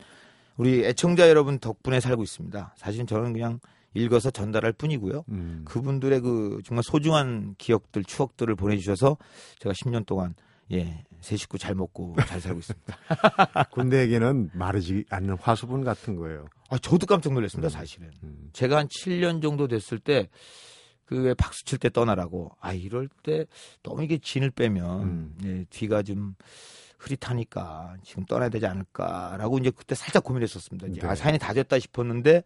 우리 0.58 0.84
애청자 0.84 1.30
여러분 1.30 1.60
덕분에 1.60 2.00
살고 2.00 2.24
있습니다. 2.24 2.76
사실은 2.78 3.08
저는 3.08 3.34
그냥 3.34 3.60
읽어서 3.94 4.30
전달할 4.30 4.74
뿐이고요. 4.74 5.24
음. 5.30 5.62
그분들의 5.66 6.20
그 6.20 6.62
정말 6.66 6.84
소중한 6.84 7.56
기억들, 7.58 8.04
추억들을 8.04 8.54
보내주셔서 8.56 9.18
제가 9.60 9.74
10년 9.74 10.06
동안 10.06 10.36
예, 10.72 11.06
새 11.22 11.38
식구 11.38 11.58
잘 11.58 11.76
먹고 11.76 12.16
잘 12.28 12.42
살고 12.42 12.60
있습니다. 12.60 12.98
군대에게는 13.72 14.52
마르지 14.54 15.06
않는 15.10 15.38
화수분 15.40 15.84
같은 15.84 16.16
거예요. 16.16 16.46
아, 16.70 16.78
저도 16.78 17.06
깜짝 17.06 17.34
놀랐습니다, 17.34 17.68
음. 17.68 17.70
사실은. 17.70 18.12
음. 18.24 18.50
제가 18.54 18.78
한 18.78 18.88
7년 18.88 19.42
정도 19.42 19.68
됐을 19.68 20.00
때, 20.00 20.30
그 21.06 21.36
박수 21.38 21.64
칠 21.66 21.78
때 21.78 21.90
떠나라고, 21.90 22.52
아, 22.60 22.74
이럴 22.74 23.08
때 23.24 23.46
너무 23.84 24.04
이게 24.04 24.18
진을 24.18 24.52
빼면, 24.52 25.02
음. 25.04 25.38
예, 25.44 25.66
뒤가 25.70 26.02
좀 26.04 26.36
흐릿하니까 26.98 27.98
지금 28.04 28.26
떠나야 28.26 28.50
되지 28.50 28.66
않을까라고 28.66 29.60
이제 29.60 29.70
그때 29.70 29.94
살짝 29.96 30.24
고민했었습니다. 30.24 30.88
이제 30.88 31.02
네. 31.02 31.08
아, 31.08 31.14
사연이 31.16 31.38
다 31.38 31.54
됐다 31.54 31.78
싶었는데, 31.80 32.44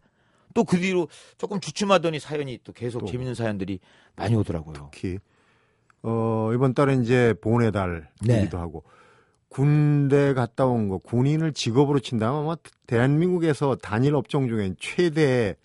또 0.52 0.64
그 0.64 0.78
뒤로 0.80 1.08
조금 1.38 1.60
주춤하더니 1.60 2.18
사연이 2.18 2.58
또 2.64 2.72
계속 2.72 2.98
또. 3.00 3.06
재밌는 3.06 3.34
사연들이 3.36 3.78
많이 4.16 4.34
오더라고요. 4.34 4.90
특히 4.92 5.18
어, 6.02 6.50
이번 6.52 6.74
달에 6.74 6.94
이제 6.96 7.34
보훈의 7.40 7.70
달이기도 7.70 8.16
네. 8.26 8.48
하고 8.56 8.82
군대 9.50 10.32
갔다 10.32 10.64
온 10.66 10.88
거 10.88 10.98
군인을 10.98 11.52
직업으로 11.52 11.98
친다면 12.00 12.42
아마 12.44 12.56
대한민국에서 12.86 13.76
단일 13.76 14.14
업종 14.14 14.48
중에 14.48 14.74
최대 14.78 15.56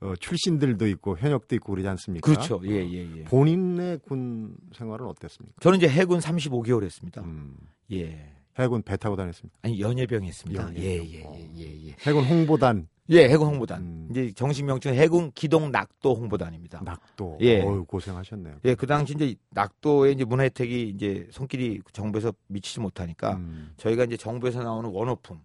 어, 0.00 0.14
출신들도 0.18 0.86
있고 0.88 1.16
현역도 1.16 1.54
있고 1.56 1.72
그러지 1.72 1.88
않습니까? 1.88 2.26
그렇죠. 2.30 2.60
예, 2.64 2.84
예, 2.86 3.18
예. 3.18 3.24
본인의 3.24 4.00
군 4.06 4.54
생활은 4.74 5.06
어땠습니까? 5.06 5.54
저는 5.60 5.78
이제 5.78 5.88
해군 5.88 6.18
35개월 6.18 6.82
했습니다. 6.84 7.22
음, 7.22 7.54
예. 7.92 8.32
해군 8.58 8.82
배 8.82 8.96
타고 8.96 9.16
다녔습니까? 9.16 9.56
아니, 9.62 9.80
연예병 9.80 10.24
했습니다. 10.24 10.62
연예병. 10.64 10.82
예, 10.84 10.98
예, 10.98 11.24
예, 11.34 11.50
예, 11.56 11.88
예. 11.88 11.96
해군 12.06 12.24
홍보단 12.24 12.88
예, 13.10 13.28
해군 13.28 13.48
홍보단. 13.48 13.80
음. 13.80 14.08
이제 14.10 14.32
정식 14.34 14.64
명칭 14.64 14.94
해군 14.94 15.30
기동 15.32 15.70
낙도 15.70 16.14
홍보단입니다. 16.14 16.82
낙도. 16.84 17.38
예. 17.40 17.60
어유 17.60 17.84
고생하셨네요. 17.84 18.56
예, 18.64 18.74
그 18.74 18.86
당시 18.86 19.14
이제 19.14 19.34
낙도의 19.50 20.14
이제 20.14 20.24
문화 20.24 20.42
혜택이 20.44 20.88
이제 20.88 21.26
손길이 21.30 21.80
정부에서 21.92 22.32
미치지 22.48 22.80
못하니까 22.80 23.34
음, 23.36 23.72
저희가 23.76 24.04
이제 24.04 24.16
정부에서 24.16 24.62
나오는 24.62 24.90
원호품, 24.90 25.40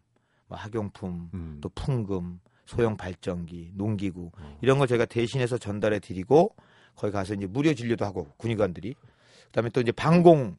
뭐 0.47 0.57
학용품, 0.57 1.29
음. 1.33 1.57
또 1.61 1.69
풍금, 1.69 2.39
소형 2.65 2.97
발전기, 2.97 3.71
농기구 3.75 4.31
어. 4.37 4.57
이런 4.61 4.77
걸 4.79 4.87
저희가 4.87 5.05
대신해서 5.05 5.57
전달해 5.57 5.99
드리고 5.99 6.55
거기 6.95 7.11
가서 7.11 7.33
이제 7.33 7.45
무료 7.45 7.73
진료도 7.73 8.05
하고 8.05 8.27
군의관들이 8.37 8.95
그다음에 9.47 9.69
또 9.69 9.81
이제 9.81 9.91
방공 9.91 10.57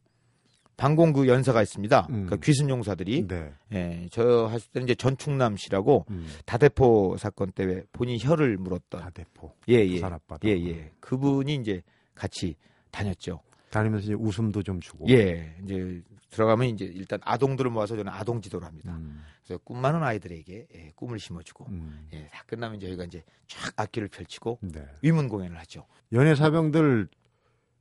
방공 0.76 1.12
그 1.12 1.29
연사가 1.29 1.62
있습니다. 1.62 2.07
음. 2.11 2.26
그 2.26 2.38
귀순 2.41 2.69
용사들이 2.69 3.26
네. 3.29 3.52
예, 3.73 4.09
저 4.11 4.49
했을 4.49 4.71
때는 4.73 4.87
이제 4.87 4.95
전충남 4.95 5.57
씨라고 5.57 6.07
음. 6.11 6.26
다대포 6.47 7.17
사건 7.19 7.52
때 7.52 7.83
본인 7.93 8.19
혀를 8.19 8.57
물었던 8.59 9.00
다대포. 9.00 9.55
예, 9.69 9.75
예. 9.75 9.95
부산 9.95 10.12
앞바다. 10.14 10.49
예, 10.49 10.52
예. 10.52 10.91
그분이 11.00 11.55
이제 11.57 11.83
같이 12.14 12.57
다녔죠. 12.91 13.41
다니면서 13.71 14.05
이제 14.05 14.14
웃음도 14.14 14.62
좀 14.62 14.81
주고. 14.81 15.07
예, 15.09 15.57
이제 15.62 16.02
들어가면 16.31 16.69
이제 16.69 16.85
일단 16.85 17.21
아동들을 17.23 17.71
모아서 17.71 17.95
저는 17.95 18.11
아동 18.11 18.41
지도를 18.41 18.67
합니다. 18.67 18.95
음, 18.95 19.23
그래서 19.45 19.61
꿈 19.64 19.81
많은 19.81 20.02
아이들에게 20.02 20.67
예, 20.75 20.93
꿈을 20.97 21.19
심어주고 21.19 21.67
음. 21.69 22.09
예, 22.12 22.29
다 22.33 22.43
끝나면 22.47 22.81
저희가 22.81 23.05
이제 23.05 23.23
쫙 23.47 23.73
악기를 23.76 24.09
펼치고 24.09 24.59
네. 24.62 24.85
위문 25.02 25.29
공연을 25.29 25.59
하죠. 25.61 25.87
연애 26.12 26.35
사병들 26.35 27.09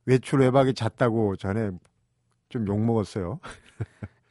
외출 0.04 0.40
외박이 0.40 0.74
잦다고 0.74 1.36
전에 1.36 1.70
좀 2.52 2.66
욕 2.68 2.80
먹었어요. 2.80 3.40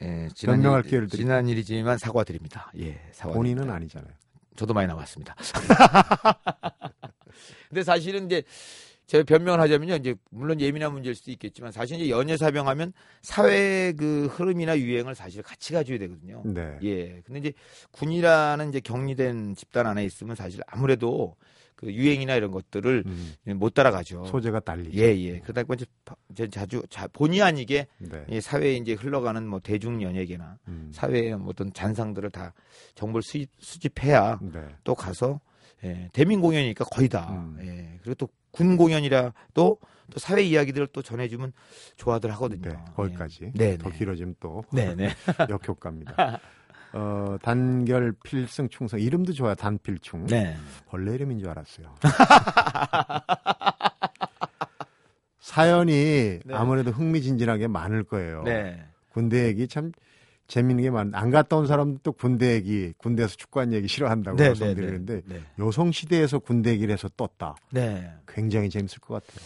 예, 0.01 0.29
변명할 0.45 0.83
일- 0.83 0.89
기회를 0.89 1.07
드릴게요. 1.07 1.25
지난 1.25 1.47
일이지만 1.49 1.97
사과드립니다. 1.97 2.71
예, 2.79 3.01
사과. 3.11 3.33
본인은 3.33 3.69
아니잖아요. 3.69 4.13
저도 4.55 4.73
많이 4.73 4.87
나왔습니다. 4.87 5.35
근데 7.69 7.83
사실은 7.83 8.25
이제 8.25 8.43
제가 9.07 9.23
변명을 9.25 9.59
하자면요. 9.59 9.95
이제 9.95 10.15
물론 10.29 10.61
예민한 10.61 10.93
문제일 10.93 11.15
수도 11.15 11.31
있겠지만 11.31 11.71
사실 11.71 11.97
이제 11.99 12.09
연예 12.09 12.37
사병하면 12.37 12.93
사회 13.21 13.91
그 13.93 14.27
흐름이나 14.27 14.77
유행을 14.79 15.15
사실 15.15 15.43
같이 15.43 15.73
가져야 15.73 15.97
되거든요. 15.99 16.41
네. 16.45 16.77
예. 16.83 17.21
근데 17.25 17.39
이제 17.39 17.53
군이라는 17.91 18.69
이제 18.69 18.79
격리된 18.79 19.55
집단 19.55 19.87
안에 19.87 20.05
있으면 20.05 20.35
사실 20.35 20.61
아무래도 20.67 21.35
그 21.81 21.91
유행이나 21.93 22.35
이런 22.35 22.51
것들을 22.51 23.03
음, 23.05 23.33
못 23.57 23.73
따라가죠. 23.73 24.25
소재가 24.25 24.61
달리죠. 24.61 24.97
예, 24.97 25.17
예. 25.19 25.39
그러다 25.39 25.63
보니 25.63 25.83
이제 26.31 26.47
자주 26.47 26.83
자, 26.89 27.07
본의 27.07 27.41
아니게 27.41 27.87
네. 27.97 28.25
이 28.29 28.39
사회에 28.39 28.75
이제 28.75 28.93
흘러가는 28.93 29.45
뭐 29.45 29.59
대중 29.59 30.01
연예계나 30.01 30.57
음, 30.67 30.91
사회의 30.93 31.33
어떤 31.33 31.73
잔상들을 31.73 32.29
다 32.29 32.53
정보를 32.95 33.23
수집, 33.23 33.49
수집해야 33.59 34.39
네. 34.41 34.61
또 34.83 34.95
가서 34.95 35.41
예, 35.83 36.09
대민 36.13 36.39
공연이니까 36.39 36.85
거의 36.85 37.09
다. 37.09 37.31
음. 37.31 37.57
예, 37.61 37.99
그리고 38.03 38.15
또 38.15 38.41
군 38.51 38.77
공연이라 38.77 39.33
또, 39.53 39.77
또 40.11 40.19
사회 40.19 40.43
이야기들을 40.43 40.87
또 40.87 41.01
전해주면 41.01 41.53
좋아들 41.97 42.31
하거든요. 42.33 42.69
네, 42.69 42.77
거기까지. 42.95 43.51
네, 43.55 43.77
더 43.77 43.89
네. 43.89 43.97
길어지면 43.97 44.35
또 44.39 44.63
네, 44.71 44.93
네. 44.93 45.09
역효과입니다. 45.49 46.39
어, 46.93 47.37
단결 47.41 48.13
필승 48.23 48.69
충성 48.69 48.99
이름도 48.99 49.33
좋아요. 49.33 49.55
단필충. 49.55 50.27
네. 50.27 50.55
벌레 50.87 51.13
이름인 51.15 51.39
줄 51.39 51.49
알았어요. 51.49 51.95
사연이 55.39 56.39
네. 56.45 56.53
아무래도 56.53 56.91
흥미진진하게 56.91 57.67
많을 57.67 58.03
거예요. 58.03 58.43
네. 58.43 58.85
군대 59.09 59.47
얘기 59.47 59.67
참 59.67 59.91
재밌는 60.47 60.83
게 60.83 60.89
많. 60.89 61.13
안 61.13 61.29
갔다 61.29 61.57
온 61.57 61.65
사람도 61.65 61.99
또 62.03 62.11
군대 62.11 62.53
얘기, 62.53 62.93
군대에서 62.97 63.35
축구한 63.37 63.71
얘기 63.73 63.87
싫어한다고 63.87 64.37
네, 64.37 64.43
네, 64.43 64.49
여성들이 64.49 64.75
네. 64.75 64.81
그러는데 64.81 65.21
네. 65.25 65.41
여성 65.59 65.91
시대에서 65.91 66.39
군대 66.39 66.71
얘기를 66.71 66.93
해서 66.93 67.09
떴다. 67.15 67.55
네. 67.71 68.13
굉장히 68.27 68.69
재밌을 68.69 68.99
것 68.99 69.13
같아요. 69.13 69.45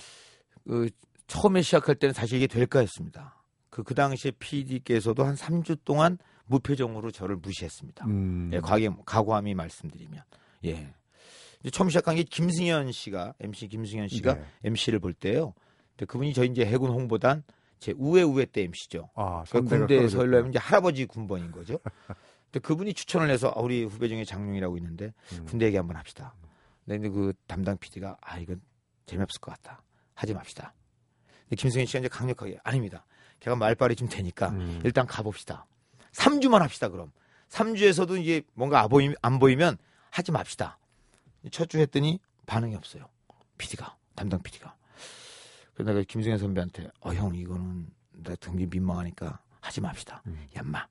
그 0.67 0.89
처음에 1.27 1.61
시작할 1.61 1.95
때는 1.95 2.13
사실 2.13 2.37
이게 2.37 2.47
될까 2.47 2.79
했습니다. 2.79 3.35
그, 3.69 3.83
그 3.83 3.93
당시에 3.93 4.31
PD께서도 4.39 5.23
한 5.23 5.35
3주 5.35 5.77
동안 5.85 6.17
무표정으로 6.47 7.11
저를 7.11 7.35
무시했습니다. 7.37 8.05
음. 8.05 8.51
예, 8.53 8.59
과게, 8.59 8.89
과감히 9.05 9.53
말씀드리면. 9.53 10.23
예. 10.65 10.93
처음 11.71 11.89
시작한 11.89 12.15
게 12.15 12.23
김승현 12.23 12.91
씨가, 12.91 13.33
MC 13.39 13.67
김승현 13.69 14.07
씨가 14.07 14.35
네. 14.35 14.45
MC를 14.65 14.99
볼 14.99 15.13
때요. 15.13 15.53
근데 15.91 16.05
그분이 16.05 16.33
저희 16.33 16.47
이제 16.49 16.65
해군 16.65 16.91
홍보단 16.91 17.43
제 17.79 17.93
우회 17.97 18.21
우회 18.21 18.45
때 18.45 18.61
MC죠. 18.63 19.09
아, 19.15 19.43
그 19.43 19.49
선배가 19.57 19.87
군대에서. 19.87 20.25
일하면 20.25 20.49
이제 20.49 20.59
할아버지 20.59 21.05
군번인 21.05 21.51
거죠. 21.51 21.79
근데 22.51 22.59
그분이 22.59 22.93
추천을 22.93 23.29
해서 23.29 23.51
아, 23.55 23.61
우리 23.61 23.83
후배 23.83 24.07
중에 24.07 24.23
장룡이라고 24.25 24.77
있는데 24.77 25.13
음. 25.33 25.45
군대 25.45 25.65
얘기 25.65 25.77
한번 25.77 25.95
합시다. 25.97 26.35
근데 26.85 27.09
그 27.09 27.33
담당 27.47 27.77
PD가 27.77 28.17
아 28.21 28.37
이건 28.37 28.61
재미없을 29.07 29.41
것 29.41 29.51
같다. 29.55 29.81
하지 30.13 30.33
맙시다. 30.33 30.73
근데 31.49 31.55
김승현 31.55 31.87
씨가 31.87 31.99
이제 31.99 32.07
강력하게 32.07 32.59
아닙니다. 32.63 33.05
걔가 33.39 33.55
말빨이 33.55 33.95
좀 33.95 34.07
되니까 34.07 34.49
음. 34.49 34.81
일단 34.83 35.07
가봅시다. 35.07 35.65
3주만 36.15 36.59
합시다 36.59 36.89
그럼. 36.89 37.11
3주에서도 37.49 38.19
이게 38.21 38.41
뭔가 38.53 38.81
안, 38.81 38.89
보이, 38.89 39.13
안 39.21 39.39
보이면 39.39 39.77
하지 40.09 40.31
맙시다. 40.31 40.77
첫 41.51 41.67
주 41.69 41.77
했더니 41.79 42.19
반응이 42.47 42.75
없어요. 42.75 43.07
PD가 43.57 43.95
담당 44.15 44.41
PD가. 44.41 44.75
그래서 45.73 45.91
내가 45.91 46.03
김승현 46.07 46.37
선배한테 46.37 46.89
어 47.01 47.13
형 47.13 47.35
이거는 47.35 47.87
나 48.13 48.35
등기 48.35 48.65
민망하니까 48.65 49.39
하지 49.61 49.81
맙시다. 49.81 50.21
음. 50.27 50.47
야 50.57 50.61
인마 50.61 50.87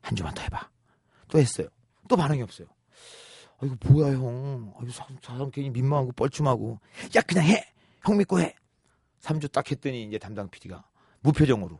한 0.00 0.16
주만 0.16 0.34
더 0.34 0.42
해봐. 0.42 0.68
또 1.28 1.38
했어요. 1.38 1.68
또 2.08 2.16
반응이 2.16 2.42
없어요. 2.42 2.66
아 3.58 3.66
이거 3.66 3.76
뭐야 3.88 4.12
형. 4.14 4.72
아, 4.76 4.80
이거 4.82 4.90
사, 4.92 5.06
사람 5.22 5.50
괜히 5.50 5.70
민망하고 5.70 6.12
뻘쭘하고 6.12 6.80
야 7.16 7.20
그냥 7.22 7.44
해. 7.44 7.64
형 8.04 8.16
믿고 8.16 8.40
해. 8.40 8.54
3주 9.20 9.50
딱 9.52 9.70
했더니 9.70 10.04
이제 10.04 10.18
담당 10.18 10.48
PD가 10.48 10.84
무표정으로 11.20 11.78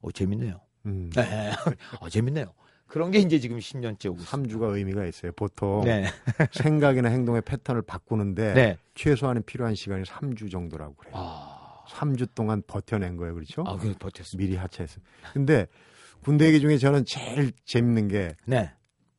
어 0.00 0.10
재밌네요. 0.12 0.60
음. 0.86 1.10
네. 1.14 1.52
어, 2.00 2.08
재밌네요. 2.08 2.52
그런 2.86 3.10
게 3.10 3.18
이제 3.18 3.38
지금 3.38 3.58
10년째 3.58 4.06
오고 4.10 4.22
있어요. 4.22 4.42
3주가 4.42 4.74
의미가 4.74 5.04
있어요. 5.06 5.32
보통 5.32 5.84
네. 5.84 6.04
생각이나 6.52 7.10
행동의 7.10 7.42
패턴을 7.42 7.82
바꾸는데 7.82 8.54
네. 8.54 8.78
최소한은 8.94 9.42
필요한 9.44 9.74
시간이 9.74 10.04
3주 10.04 10.50
정도라고 10.50 10.94
그래요. 10.94 11.14
아, 11.16 11.84
3주 11.88 12.28
동안 12.34 12.62
버텨낸 12.66 13.16
거예요. 13.16 13.34
그렇죠? 13.34 13.62
아, 13.66 13.76
그 13.76 13.92
버텼습니다. 13.98 14.38
미리 14.38 14.56
하차했어요. 14.56 15.04
근데 15.34 15.66
군대 16.22 16.46
얘기 16.46 16.60
중에 16.60 16.78
저는 16.78 17.04
제일 17.06 17.52
재밌는 17.66 18.08
게 18.08 18.34
네. 18.46 18.72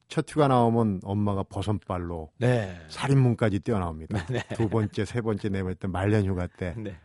첫 0.07 0.25
휴가 0.27 0.47
나오면 0.47 1.01
엄마가 1.03 1.43
버선발로 1.43 2.31
네. 2.39 2.75
살인문까지 2.89 3.59
뛰어나옵니다. 3.59 4.25
네. 4.27 4.41
두 4.55 4.67
번째, 4.67 5.05
세 5.05 5.21
번째, 5.21 5.49
네 5.49 5.61
번째 5.61 5.87
말년 5.87 6.25
휴가 6.25 6.47
때 6.47 6.73
네. 6.75 6.97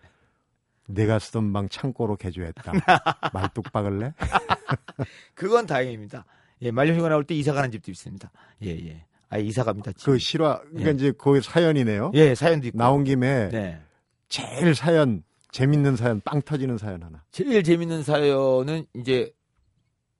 내가 0.87 1.18
쓰던 1.18 1.53
방 1.53 1.68
창고로 1.68 2.16
개조했다. 2.16 2.73
말뚝 3.33 3.73
박을래? 3.73 4.12
그건 5.35 5.66
다행입니다. 5.66 6.25
예, 6.62 6.70
말년휴가 6.70 7.09
나올 7.09 7.25
때 7.25 7.35
이사 7.35 7.53
가는 7.53 7.70
집도 7.70 7.90
있습니다. 7.90 8.31
예, 8.64 8.70
예. 8.70 9.05
아, 9.29 9.38
이사 9.38 9.64
갑니다. 9.64 9.92
집. 9.92 10.05
그 10.07 10.18
실화, 10.18 10.61
그러니까 10.61 10.90
예. 10.90 10.94
이제 10.94 11.12
그 11.18 11.40
사연이네요. 11.40 12.12
예, 12.14 12.35
사연도 12.35 12.68
있고. 12.68 12.79
나온 12.79 13.05
김에 13.05 13.49
네. 13.49 13.81
제일 14.29 14.75
사연, 14.75 15.25
재밌는 15.51 15.97
사연, 15.97 16.20
빵 16.20 16.42
터지는 16.42 16.79
사연 16.79 17.03
하나. 17.03 17.25
제일 17.31 17.62
재밌는 17.62 18.03
사연은 18.03 18.87
이제 18.94 19.33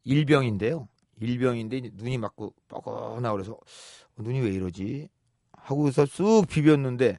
일병인데요. 0.05 0.88
일병인데 1.20 1.90
눈이 1.94 2.18
맞고 2.18 2.55
뻐거나 2.68 3.33
그래서 3.33 3.53
어, 3.53 4.22
눈이 4.22 4.40
왜 4.40 4.50
이러지? 4.50 5.09
하고서 5.53 6.05
쑥 6.07 6.46
비볐는데 6.48 7.18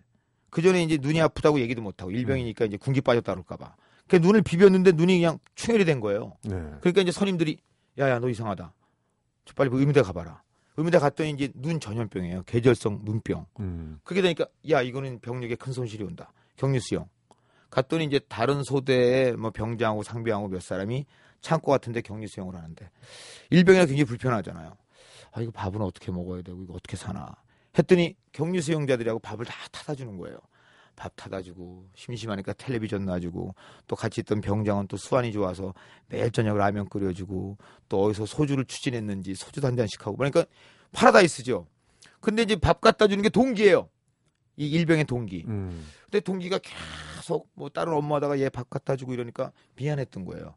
그 0.55 0.61
전에 0.61 0.83
이제 0.83 0.97
눈이 1.01 1.19
아프다고 1.19 1.59
얘기도 1.59 1.81
못 1.81 2.01
하고 2.01 2.11
일병이니까 2.11 2.63
이제 2.63 2.77
군기 2.77 3.01
빠졌다 3.01 3.29
그럴까봐. 3.29 3.75
그 4.07 4.15
눈을 4.15 4.41
비볐는데 4.41 4.93
눈이 4.93 5.17
그냥 5.17 5.37
충혈이 5.55 5.83
된 5.83 5.99
거예요. 5.99 6.37
네. 6.43 6.55
그러니까 6.79 7.01
이제 7.01 7.11
선임들이 7.11 7.57
야야 7.99 8.19
너 8.19 8.29
이상하다. 8.29 8.73
저 9.43 9.53
빨리 9.53 9.69
그 9.69 9.81
의무대 9.81 10.01
가봐라. 10.01 10.41
의무대 10.77 10.97
갔더니 10.99 11.31
이제 11.31 11.51
눈 11.55 11.81
전염병이에요. 11.81 12.43
계절성 12.43 13.01
눈병. 13.03 13.47
음. 13.59 13.99
그렇게 14.05 14.21
되니까 14.21 14.45
야 14.69 14.81
이거는 14.81 15.19
병력에 15.19 15.55
큰 15.55 15.73
손실이 15.73 16.05
온다. 16.05 16.31
격리 16.55 16.79
수용. 16.79 17.09
갔더니 17.69 18.05
이제 18.05 18.21
다른 18.29 18.63
소대에 18.63 19.33
뭐 19.33 19.51
병장하고 19.51 20.03
상병하고 20.03 20.47
몇 20.47 20.61
사람이 20.61 21.05
창고 21.41 21.71
같은데 21.71 21.99
격리 21.99 22.27
수용을 22.27 22.55
하는데 22.55 22.89
일병이라 23.49 23.87
굉장히 23.87 24.05
불편하잖아요. 24.05 24.77
아 25.33 25.41
이거 25.41 25.51
밥은 25.51 25.81
어떻게 25.81 26.13
먹어야 26.13 26.43
되고 26.43 26.63
이거 26.63 26.75
어떻게 26.75 26.95
사나 26.95 27.35
했더니 27.77 28.15
격리 28.31 28.61
수용자들하고 28.61 29.19
밥을 29.19 29.45
다 29.45 29.53
타다 29.71 29.95
주는 29.95 30.17
거예요. 30.17 30.37
밥 30.95 31.13
타다 31.17 31.41
주고 31.41 31.89
심심하니까 31.95 32.53
텔레비전 32.53 33.03
놔주고 33.05 33.53
또 33.87 33.95
같이 33.97 34.21
있던 34.21 34.39
병장은 34.39 34.87
또 34.87 34.95
수완이 34.95 35.33
좋아서 35.33 35.73
매일 36.07 36.31
저녁 36.31 36.55
라면 36.57 36.87
끓여주고 36.87 37.57
또 37.89 38.03
어디서 38.03 38.25
소주를 38.25 38.63
추진했는지 38.65 39.35
소주도 39.35 39.67
한 39.67 39.75
잔씩 39.75 40.05
하고 40.07 40.15
그러니까 40.15 40.45
파라다이스죠. 40.93 41.67
근데 42.21 42.43
이제 42.43 42.55
밥 42.55 42.79
갖다 42.79 43.07
주는 43.07 43.21
게 43.21 43.27
동기예요. 43.29 43.89
이 44.55 44.69
일병의 44.69 45.03
동기. 45.03 45.43
음. 45.49 45.85
근데 46.03 46.21
동기가 46.21 46.59
계속 46.59 47.49
뭐 47.55 47.67
다른 47.67 47.91
업무하다가 47.91 48.39
얘 48.39 48.47
밥 48.47 48.69
갖다 48.69 48.95
주고 48.95 49.13
이러니까 49.13 49.51
미안했던 49.75 50.23
거예요. 50.23 50.55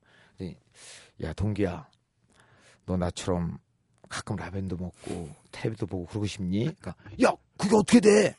야 1.21 1.33
동기야, 1.33 1.89
너 2.87 2.97
나처럼 2.97 3.59
가끔 4.09 4.37
라면도 4.37 4.77
먹고 4.77 5.29
텔레비도 5.53 5.87
보고 5.87 6.07
그러고 6.07 6.27
싶니? 6.27 6.61
그러니까 6.61 6.95
야 7.23 7.33
그게 7.57 7.77
어떻게 7.77 8.01
돼? 8.01 8.35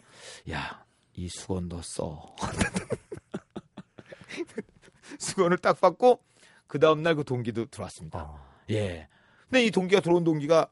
야 0.51 0.89
이 1.19 1.27
수건 1.27 1.67
너 1.67 1.81
써. 1.81 2.33
수건을 5.19 5.57
딱 5.57 5.81
받고 5.81 6.21
그 6.65 6.79
다음 6.79 7.03
날 7.03 7.15
그 7.15 7.25
동기도 7.25 7.65
들어왔습니다. 7.65 8.19
아. 8.19 8.49
예. 8.69 9.09
근데 9.49 9.65
이 9.65 9.71
동기가 9.71 9.99
들어온 9.99 10.23
동기가 10.23 10.69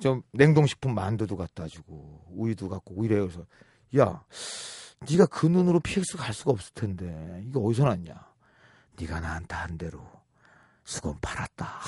좀 0.00 0.22
냉동식품 0.32 0.94
만두도 0.94 1.36
갖다 1.36 1.68
주고 1.68 2.24
우유도 2.30 2.68
갖고 2.68 2.94
오히려 2.96 3.20
그래서 3.20 3.46
야 3.96 4.24
네가 5.08 5.26
그 5.26 5.46
눈으로 5.46 5.78
PX 5.78 6.16
갈 6.16 6.34
수가 6.34 6.50
없을 6.50 6.72
텐데 6.74 7.40
이거 7.46 7.60
어디서 7.60 7.84
났냐 7.84 8.14
네가 8.98 9.20
나한테 9.20 9.54
한 9.54 9.78
대로 9.78 10.04
수건 10.84 11.20
팔았다 11.20 11.80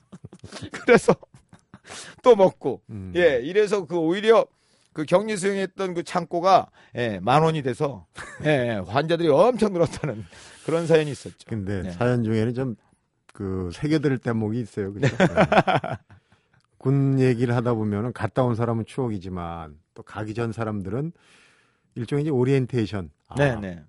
그래서 0.84 1.14
또 2.22 2.36
먹고 2.36 2.82
음. 2.90 3.12
예 3.16 3.40
이래서 3.42 3.86
그 3.86 3.96
오히려 3.96 4.46
그 4.92 5.04
격리 5.04 5.36
수용했던 5.36 5.94
그 5.94 6.02
창고가 6.02 6.70
예, 6.96 7.18
만 7.20 7.42
원이 7.42 7.62
돼서 7.62 8.06
예, 8.44 8.82
환자들이 8.86 9.28
엄청 9.28 9.72
늘었다는 9.72 10.24
그런 10.64 10.86
사연이 10.86 11.10
있었죠. 11.10 11.38
근데 11.46 11.82
네. 11.82 11.90
사연 11.90 12.22
중에는 12.24 12.54
좀그 12.54 13.70
새겨들 13.72 14.18
대목이 14.18 14.60
있어요. 14.60 14.92
그죠? 14.92 15.08
네. 15.16 15.26
군 16.78 17.20
얘기를 17.20 17.54
하다 17.54 17.74
보면은 17.74 18.12
갔다 18.12 18.42
온 18.42 18.54
사람은 18.54 18.86
추억이지만 18.86 19.78
또 19.94 20.02
가기 20.02 20.34
전 20.34 20.52
사람들은 20.52 21.12
일종의 21.94 22.22
이제 22.24 22.30
오리엔테이션. 22.30 23.10
아, 23.28 23.34
네네. 23.36 23.84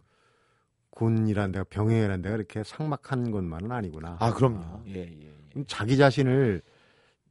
군이란 0.92 1.52
데가 1.52 1.66
병영이란 1.70 2.22
데가 2.22 2.36
이렇게 2.36 2.64
삭막한 2.64 3.32
곳만은 3.32 3.72
아니구나. 3.72 4.18
아 4.20 4.32
그럼요. 4.32 4.84
예 4.88 5.00
예. 5.00 5.34
예. 5.58 5.64
자기 5.68 5.98
자신을 5.98 6.62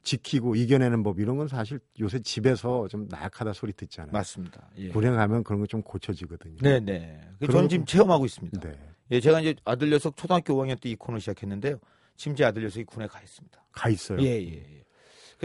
지키고 0.02 0.56
이겨내는 0.56 1.02
법 1.02 1.20
이런 1.20 1.36
건 1.36 1.46
사실 1.48 1.78
요새 2.00 2.18
집에서 2.18 2.88
좀 2.88 3.06
나약하다 3.08 3.52
소리 3.52 3.72
듣잖아요. 3.72 4.12
맞습니다. 4.12 4.68
예. 4.78 4.88
가면 4.90 5.44
그런 5.44 5.60
거 5.60 5.66
좀 5.66 5.82
고쳐지거든요. 5.82 6.56
네네. 6.60 7.20
그 7.38 7.46
그런 7.46 7.52
저는 7.52 7.62
거 7.64 7.68
지금 7.68 7.84
좀- 7.84 7.86
체험하고 7.86 8.24
있습니다. 8.26 8.60
네. 8.60 8.78
예, 9.12 9.20
제가 9.20 9.40
이제 9.40 9.54
아들 9.64 9.90
녀석 9.90 10.16
초등학교 10.16 10.54
5학년 10.54 10.80
때 10.80 10.88
이 10.90 10.96
코너 10.96 11.18
시작했는데요. 11.18 11.78
지금 12.16 12.36
제 12.36 12.44
아들 12.44 12.62
녀석이 12.62 12.84
군에 12.84 13.06
가 13.06 13.20
있습니다. 13.20 13.64
가 13.72 13.88
있어요. 13.88 14.20
예, 14.22 14.26
예, 14.42 14.52
예. 14.54 14.84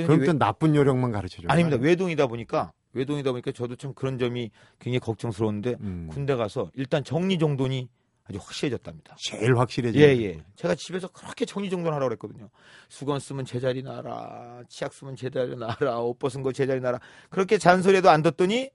그럼 0.04 0.20
또 0.26 0.32
외- 0.32 0.38
나쁜 0.38 0.76
요령만 0.76 1.12
가르쳐 1.12 1.42
줘요. 1.42 1.48
아닙니다. 1.52 1.78
외동이다 1.80 2.28
보니까 2.28 2.72
외동이다 2.94 3.32
보니까 3.32 3.52
저도 3.52 3.76
참 3.76 3.94
그런 3.94 4.18
점이 4.18 4.52
굉장히 4.80 5.00
걱정스러운데 5.00 5.76
음. 5.82 6.08
군대 6.12 6.36
가서 6.36 6.72
일단 6.74 7.04
정리정돈이 7.04 7.90
아주 8.30 8.40
확실해졌답니다. 8.40 9.16
제일 9.20 9.58
확실해지. 9.58 10.00
예, 10.00 10.04
예. 10.04 10.44
제가 10.56 10.76
집에서 10.76 11.08
그렇게 11.08 11.46
정리정돈 11.46 11.94
하라고 11.94 12.10
그랬거든요. 12.10 12.50
수건 12.90 13.20
쓰면 13.20 13.46
제자리 13.46 13.82
놔라. 13.84 14.64
치약 14.70 14.94
쓰면 14.94 15.16
제자리 15.16 15.56
놔라. 15.56 16.00
옷 16.00 16.20
벗은 16.20 16.44
거 16.44 16.52
제자리 16.52 16.82
놔라. 16.82 17.00
그렇게 17.30 17.58
잔소리도 17.58 18.10
안 18.10 18.22
듣더니 18.22 18.70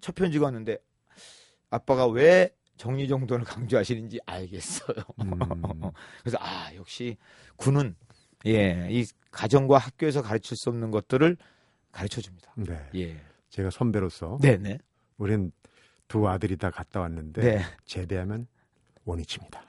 첫 0.00 0.14
편지가 0.14 0.46
왔는데 0.46 0.78
아빠가 1.70 2.06
왜 2.06 2.50
정리정돈을 2.76 3.44
강조하시는지 3.44 4.20
알겠어요. 4.26 4.96
음. 5.22 5.30
그래서 6.22 6.38
아, 6.40 6.72
역시 6.74 7.16
군은 7.56 7.96
예, 8.46 8.88
이 8.90 9.04
가정과 9.30 9.78
학교에서 9.78 10.22
가르칠 10.22 10.56
수 10.56 10.68
없는 10.70 10.90
것들을 10.90 11.36
가르쳐 11.90 12.20
줍니다. 12.20 12.52
네. 12.56 12.88
예. 12.96 13.20
제가 13.50 13.70
선배로서 13.70 14.38
네, 14.40 14.56
네. 14.56 14.78
우린 15.16 15.52
두 16.08 16.28
아들이 16.28 16.56
다 16.56 16.70
갔다 16.70 17.00
왔는데 17.00 17.40
네. 17.40 17.62
제대하면 17.84 18.46
원위치입니다. 19.04 19.62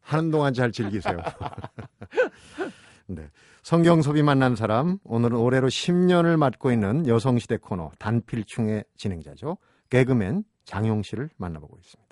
하는 0.00 0.30
동안 0.30 0.54
잘 0.54 0.70
즐기세요. 0.70 1.18
네. 3.06 3.28
성경섭이 3.62 4.22
만난 4.22 4.56
사람 4.56 4.98
오늘은 5.04 5.36
올해로 5.36 5.68
10년을 5.68 6.36
맡고 6.36 6.70
있는 6.70 7.06
여성시대 7.06 7.58
코너 7.58 7.90
단필충의 7.98 8.84
진행자죠. 8.96 9.56
개그맨 9.90 10.44
장용 10.64 11.02
씨를 11.02 11.30
만나보고 11.36 11.78
있습니다. 11.78 12.04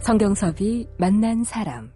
성경섭이 0.00 0.86
만난 0.98 1.44
사람. 1.44 1.90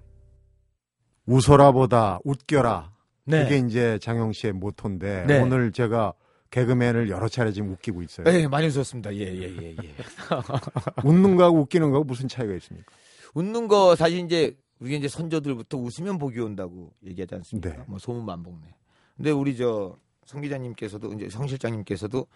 웃어라 1.26 1.72
보다 1.72 2.18
웃겨라. 2.24 2.90
네. 3.28 3.44
그게 3.44 3.58
이제 3.58 3.98
장용 4.00 4.32
씨의 4.32 4.54
모토인데 4.54 5.26
네. 5.26 5.40
오늘 5.40 5.72
제가 5.72 6.14
개그맨을 6.50 7.10
여러 7.10 7.28
차례 7.28 7.52
지금 7.52 7.70
웃기고 7.72 8.02
있어요. 8.02 8.26
예, 8.28 8.46
많이 8.46 8.66
웃었습니다. 8.68 9.14
예, 9.14 9.20
예, 9.20 9.42
예, 9.60 9.76
예. 9.82 9.94
웃는 11.04 11.36
거하고 11.36 11.58
웃기는 11.60 11.90
거하고 11.90 12.04
무슨 12.04 12.26
차이가 12.26 12.54
있습니까? 12.54 12.90
웃는 13.34 13.68
거 13.68 13.94
사실 13.96 14.24
이제 14.24 14.56
우리 14.80 14.96
이제 14.96 15.08
선조들부터 15.08 15.76
웃으면 15.76 16.18
복이 16.18 16.40
온다고 16.40 16.92
얘기하지 17.04 17.34
않습니까? 17.34 17.70
네. 17.70 17.84
뭐 17.86 17.98
소문 17.98 18.24
만복네. 18.24 18.74
근데 19.16 19.30
우리 19.30 19.56
저 19.56 19.96
성 20.28 20.42
기자님께서도 20.42 21.14
이제 21.14 21.30
성 21.30 21.46
실장님께서도 21.46 22.26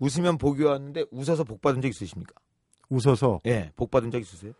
웃으면 0.00 0.36
복이 0.36 0.62
왔는데 0.64 1.06
웃어서 1.10 1.44
복 1.44 1.62
받은 1.62 1.80
적 1.80 1.88
있으십니까? 1.88 2.34
웃어서 2.90 3.40
예, 3.46 3.72
복 3.74 3.90
받은 3.90 4.10
적 4.10 4.20
있으세요? 4.20 4.52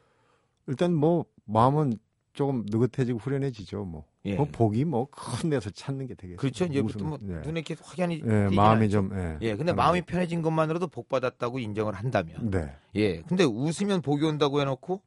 일단 0.67 0.95
뭐 0.95 1.27
마음은 1.45 1.99
조금 2.37 2.65
느긋해지고 2.69 3.19
후련해지죠. 3.19 3.85
뭐, 3.87 4.05
예. 4.27 4.35
뭐 4.37 4.47
복이 4.53 4.85
뭐 4.85 5.07
큰 5.11 5.49
데서 5.51 5.71
찾는 5.71 6.07
게 6.07 6.15
되겠죠. 6.15 6.37
그렇죠. 6.37 6.67
이제 6.67 6.83
뭐 6.83 7.19
네. 7.21 7.41
눈에 7.41 7.61
이렇게 7.61 7.75
확연히 7.83 8.23
예, 8.25 8.49
마음이. 8.55 8.91
좀 8.91 9.11
예. 9.15 9.39
예, 9.41 9.57
근데 9.57 9.73
마음이 9.73 10.03
편해진 10.03 10.43
것만으로도 10.43 10.89
복 10.89 11.09
받았다고 11.09 11.59
인정을 11.59 11.95
한다면 11.95 12.51
네. 12.51 12.71
예, 12.95 13.23
근데 13.23 13.45
웃으면 13.45 14.03
복이 14.03 14.25
온다고 14.25 14.61
해놓고 14.61 15.01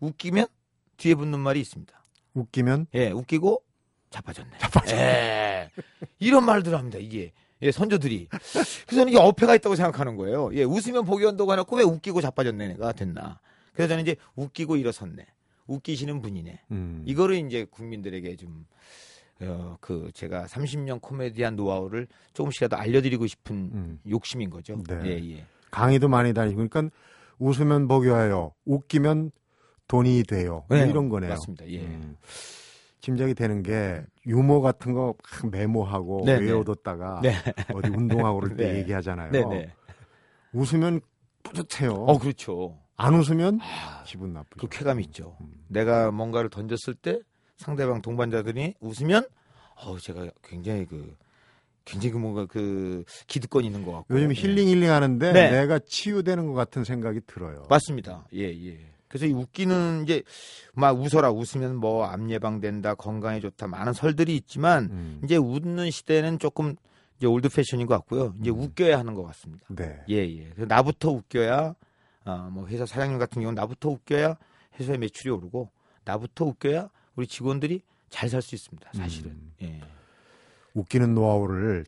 웃기면 0.00 0.46
뒤에 0.96 1.14
붙는 1.14 1.38
말이 1.38 1.60
있습니다. 1.60 2.04
웃기면 2.34 2.88
예, 2.94 3.10
웃기고 3.12 3.62
자빠졌네. 4.10 4.50
예. 4.90 5.70
이런 6.18 6.44
말들 6.44 6.74
합니다, 6.74 6.98
이게. 6.98 7.32
예, 7.62 7.70
선조들이. 7.70 8.26
그래서 8.28 8.64
저는 8.90 9.08
이게 9.08 9.18
어폐가 9.18 9.54
있다고 9.54 9.76
생각하는 9.76 10.16
거예요. 10.16 10.50
예, 10.54 10.64
웃으면 10.64 11.04
복이 11.04 11.24
온다고 11.24 11.52
해놓고 11.52 11.76
왜 11.76 11.84
웃기고 11.84 12.20
자빠졌네가 12.20 12.92
됐나. 12.92 13.38
그래서 13.72 13.90
저는 13.90 14.02
이제 14.02 14.16
웃기고 14.34 14.76
일어섰네. 14.76 15.24
웃기시는 15.66 16.20
분이네. 16.20 16.60
음. 16.70 17.02
이거를 17.06 17.36
이제 17.36 17.64
국민들에게 17.70 18.36
좀, 18.36 18.66
어, 19.40 19.76
그, 19.80 20.10
제가 20.14 20.46
30년 20.46 21.00
코미디한 21.00 21.56
노하우를 21.56 22.06
조금씩이라도 22.34 22.76
알려드리고 22.76 23.26
싶은 23.26 23.56
음. 23.72 24.00
욕심인 24.08 24.50
거죠. 24.50 24.76
네. 24.88 25.00
예, 25.04 25.36
예. 25.36 25.44
강의도 25.70 26.08
많이 26.08 26.32
다니고 26.34 26.56
그러니까 26.68 26.94
웃으면 27.38 27.88
복이 27.88 28.08
와요. 28.08 28.52
웃기면 28.66 29.30
돈이 29.88 30.22
돼요. 30.24 30.64
뭐 30.68 30.78
네, 30.78 30.88
이런 30.88 31.08
거네요. 31.08 31.30
맞습니다. 31.30 31.68
예. 31.68 31.80
음. 31.80 32.16
짐작이 33.00 33.34
되는 33.34 33.62
게 33.64 34.00
유머 34.26 34.60
같은 34.60 34.92
거막 34.92 35.16
메모하고 35.50 36.22
네, 36.24 36.38
네. 36.38 36.46
외워뒀다가 36.46 37.20
네. 37.22 37.34
어디 37.74 37.88
운동하고 37.88 38.40
그럴 38.40 38.56
때 38.56 38.64
네. 38.72 38.78
얘기하잖아요. 38.78 39.32
네, 39.32 39.44
네. 39.44 39.72
웃으면 40.52 41.00
뿌듯해요. 41.42 41.92
어, 41.94 42.18
그렇죠. 42.18 42.78
안 43.02 43.14
웃으면 43.14 43.58
아, 43.62 44.02
기분 44.06 44.32
나쁘죠. 44.32 44.66
그 44.66 44.78
쾌감이 44.78 45.02
있죠. 45.04 45.36
음. 45.40 45.52
내가 45.68 46.10
뭔가를 46.10 46.50
던졌을 46.50 46.94
때 46.94 47.20
상대방 47.56 48.02
동반자들이 48.02 48.74
웃으면 48.80 49.24
어 49.76 49.98
제가 49.98 50.28
굉장히 50.42 50.86
그 50.86 51.16
굉장히 51.84 52.12
그 52.12 52.18
뭔가 52.18 52.46
그 52.46 53.04
기득권 53.26 53.64
있는 53.64 53.84
것 53.84 53.92
같고 53.92 54.14
요즘 54.14 54.30
예. 54.30 54.34
힐링 54.34 54.68
힐링 54.68 54.90
하는데 54.90 55.32
네. 55.32 55.50
내가 55.50 55.78
치유되는 55.78 56.46
것 56.46 56.52
같은 56.54 56.84
생각이 56.84 57.20
들어요. 57.26 57.64
맞습니다. 57.68 58.26
예 58.34 58.44
예. 58.44 58.78
그래서 59.08 59.26
이 59.26 59.32
웃기는 59.32 60.04
이제 60.04 60.22
막 60.74 60.98
웃어라 60.98 61.30
웃으면 61.32 61.76
뭐 61.76 62.06
암 62.06 62.30
예방된다 62.30 62.94
건강에 62.94 63.40
좋다 63.40 63.66
많은 63.66 63.92
설들이 63.92 64.34
있지만 64.36 64.84
음. 64.90 65.20
이제 65.24 65.36
웃는 65.36 65.90
시대는 65.90 66.38
조금 66.38 66.76
이제 67.18 67.26
old 67.26 67.48
fashion인 67.50 67.86
것 67.86 67.94
같고요. 67.94 68.34
이제 68.40 68.50
음. 68.50 68.60
웃겨야 68.60 68.98
하는 68.98 69.14
것 69.14 69.24
같습니다. 69.24 69.66
네. 69.68 70.00
예 70.08 70.16
예. 70.16 70.50
나부터 70.64 71.10
웃겨야 71.10 71.74
아뭐 72.24 72.66
회사 72.68 72.86
사장님 72.86 73.18
같은 73.18 73.42
경우는 73.42 73.54
나부터 73.54 73.90
웃겨야 73.90 74.36
회사의 74.78 74.98
매출이 74.98 75.30
오르고 75.30 75.70
나부터 76.04 76.46
웃겨야 76.46 76.88
우리 77.16 77.26
직원들이 77.26 77.82
잘 78.10 78.28
살 78.28 78.42
수 78.42 78.54
있습니다. 78.54 78.90
사실은. 78.94 79.30
음. 79.30 79.52
예. 79.62 79.80
웃기는 80.74 81.14
노하우를 81.14 81.84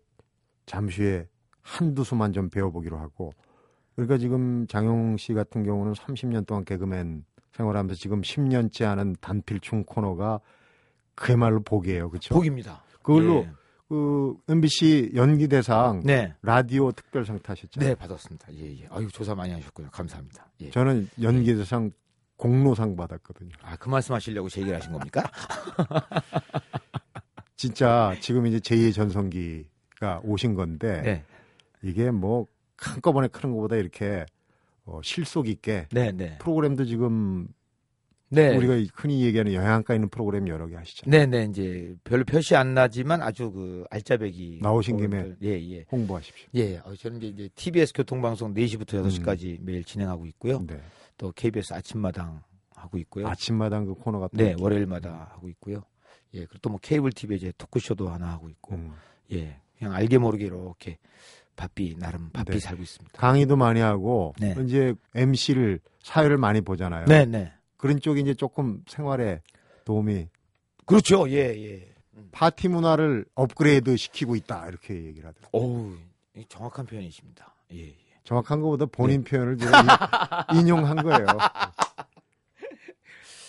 잠시 0.66 1.02
후에 1.02 1.28
한두 1.62 2.04
수만 2.04 2.32
좀 2.32 2.48
배워보기로 2.50 2.98
하고 2.98 3.32
그러니까 3.94 4.18
지금 4.18 4.66
장용 4.66 5.16
씨 5.16 5.34
같은 5.34 5.62
경우는 5.64 5.92
30년 5.92 6.46
동안 6.46 6.64
개그맨 6.64 7.24
생활하면서 7.52 7.94
지금 7.94 8.20
10년째 8.22 8.84
하는 8.84 9.14
단필충 9.20 9.84
코너가 9.84 10.40
그야말로 11.14 11.62
복이에요. 11.62 12.10
그렇죠? 12.10 12.34
복입니다. 12.34 12.82
그걸로 13.02 13.40
예. 13.40 13.52
그 13.94 14.34
MBC 14.48 15.12
연기대상 15.14 16.02
네. 16.04 16.34
라디오 16.42 16.90
특별상 16.90 17.38
타셨잖아요. 17.38 17.90
네, 17.90 17.94
받았습니다. 17.94 18.48
예, 18.54 18.80
예. 18.80 18.88
아유, 18.90 19.08
조사 19.12 19.36
많이 19.36 19.52
하셨고요. 19.52 19.90
감사합니다. 19.92 20.50
예. 20.62 20.70
저는 20.72 21.08
연기대상 21.22 21.92
공로상 22.36 22.96
받았거든요. 22.96 23.52
아, 23.62 23.76
그 23.76 23.88
말씀 23.88 24.16
하시려고 24.16 24.48
제 24.48 24.62
얘기를 24.62 24.76
하신 24.76 24.90
겁니까? 24.90 25.22
진짜 27.54 28.16
지금 28.20 28.48
이제 28.48 28.58
제2의 28.58 28.92
전성기가 28.92 30.22
오신 30.24 30.54
건데 30.54 31.00
네. 31.02 31.24
이게 31.88 32.10
뭐 32.10 32.48
한꺼번에 32.76 33.28
크는 33.28 33.54
것보다 33.54 33.76
이렇게 33.76 34.26
어, 34.86 35.00
실속 35.04 35.46
있게 35.46 35.86
네, 35.92 36.10
네. 36.10 36.36
프로그램도 36.38 36.84
지금 36.84 37.46
네. 38.30 38.56
우리가 38.56 38.74
흔히 38.94 39.22
얘기하는 39.22 39.52
영양가 39.52 39.94
있는 39.94 40.08
프로그램 40.08 40.48
여러 40.48 40.66
개 40.66 40.74
하시잖아요. 40.76 41.26
네, 41.26 41.26
네. 41.26 41.46
이제 41.50 41.94
별로 42.04 42.24
표시 42.24 42.56
안 42.56 42.74
나지만 42.74 43.22
아주 43.22 43.50
그 43.52 43.84
알짜배기 43.90 44.58
나오신 44.62 44.96
김에. 44.96 45.34
예, 45.42 45.50
예. 45.72 45.84
홍보하십시오. 45.92 46.48
예, 46.54 46.78
어, 46.78 46.94
저는 46.98 47.18
이제, 47.18 47.26
이제 47.28 47.48
TBS 47.54 47.92
교통방송 47.92 48.54
4시부터 48.54 49.04
6시까지 49.06 49.58
매일 49.60 49.84
진행하고 49.84 50.26
있고요. 50.26 50.64
네. 50.66 50.80
또 51.16 51.30
KBS 51.32 51.74
아침마당 51.74 52.42
하고 52.74 52.98
있고요. 52.98 53.28
아침마당 53.28 53.84
그 53.86 53.94
코너가 53.94 54.28
또 54.28 54.36
네. 54.42 54.54
월요일마다 54.58 55.30
하고 55.32 55.48
있고요. 55.50 55.82
예, 56.34 56.40
그리고 56.40 56.58
또 56.62 56.70
뭐 56.70 56.78
케이블 56.82 57.12
TV에 57.12 57.36
이제 57.36 57.52
토크쇼도 57.56 58.08
하나 58.08 58.32
하고 58.32 58.48
있고, 58.50 58.74
음. 58.74 58.90
예, 59.32 59.56
그냥 59.78 59.94
알게 59.94 60.18
모르게 60.18 60.46
이렇게 60.46 60.98
바삐 61.56 61.94
나름 62.00 62.30
바삐 62.30 62.52
네. 62.54 62.58
살고 62.58 62.82
있습니다. 62.82 63.16
강의도 63.16 63.56
많이 63.56 63.78
하고 63.78 64.34
네. 64.40 64.56
이제 64.64 64.92
MC를 65.14 65.78
사회를 66.02 66.36
많이 66.36 66.60
보잖아요. 66.60 67.04
네, 67.06 67.24
네, 67.26 67.52
그런 67.84 68.00
쪽이 68.00 68.22
이제 68.22 68.32
조금 68.32 68.82
생활에 68.88 69.42
도움이 69.84 70.26
그렇죠. 70.86 71.28
예, 71.28 71.36
예. 71.36 71.92
파티 72.32 72.68
문화를 72.68 73.26
업그레이드 73.34 73.94
시키고 73.98 74.36
있다 74.36 74.68
이렇게 74.68 75.04
얘기를 75.04 75.28
하더라고요. 75.28 75.50
어우, 75.62 75.92
이 76.34 76.46
정확한 76.48 76.86
표현이십니다. 76.86 77.54
예, 77.74 77.88
예. 77.88 77.96
정확한 78.24 78.62
것보다 78.62 78.86
본인 78.86 79.22
네. 79.22 79.30
표현을 79.30 79.58
제가 79.58 79.80
인- 80.52 80.56
인용한 80.60 80.96
거예요. 81.02 81.26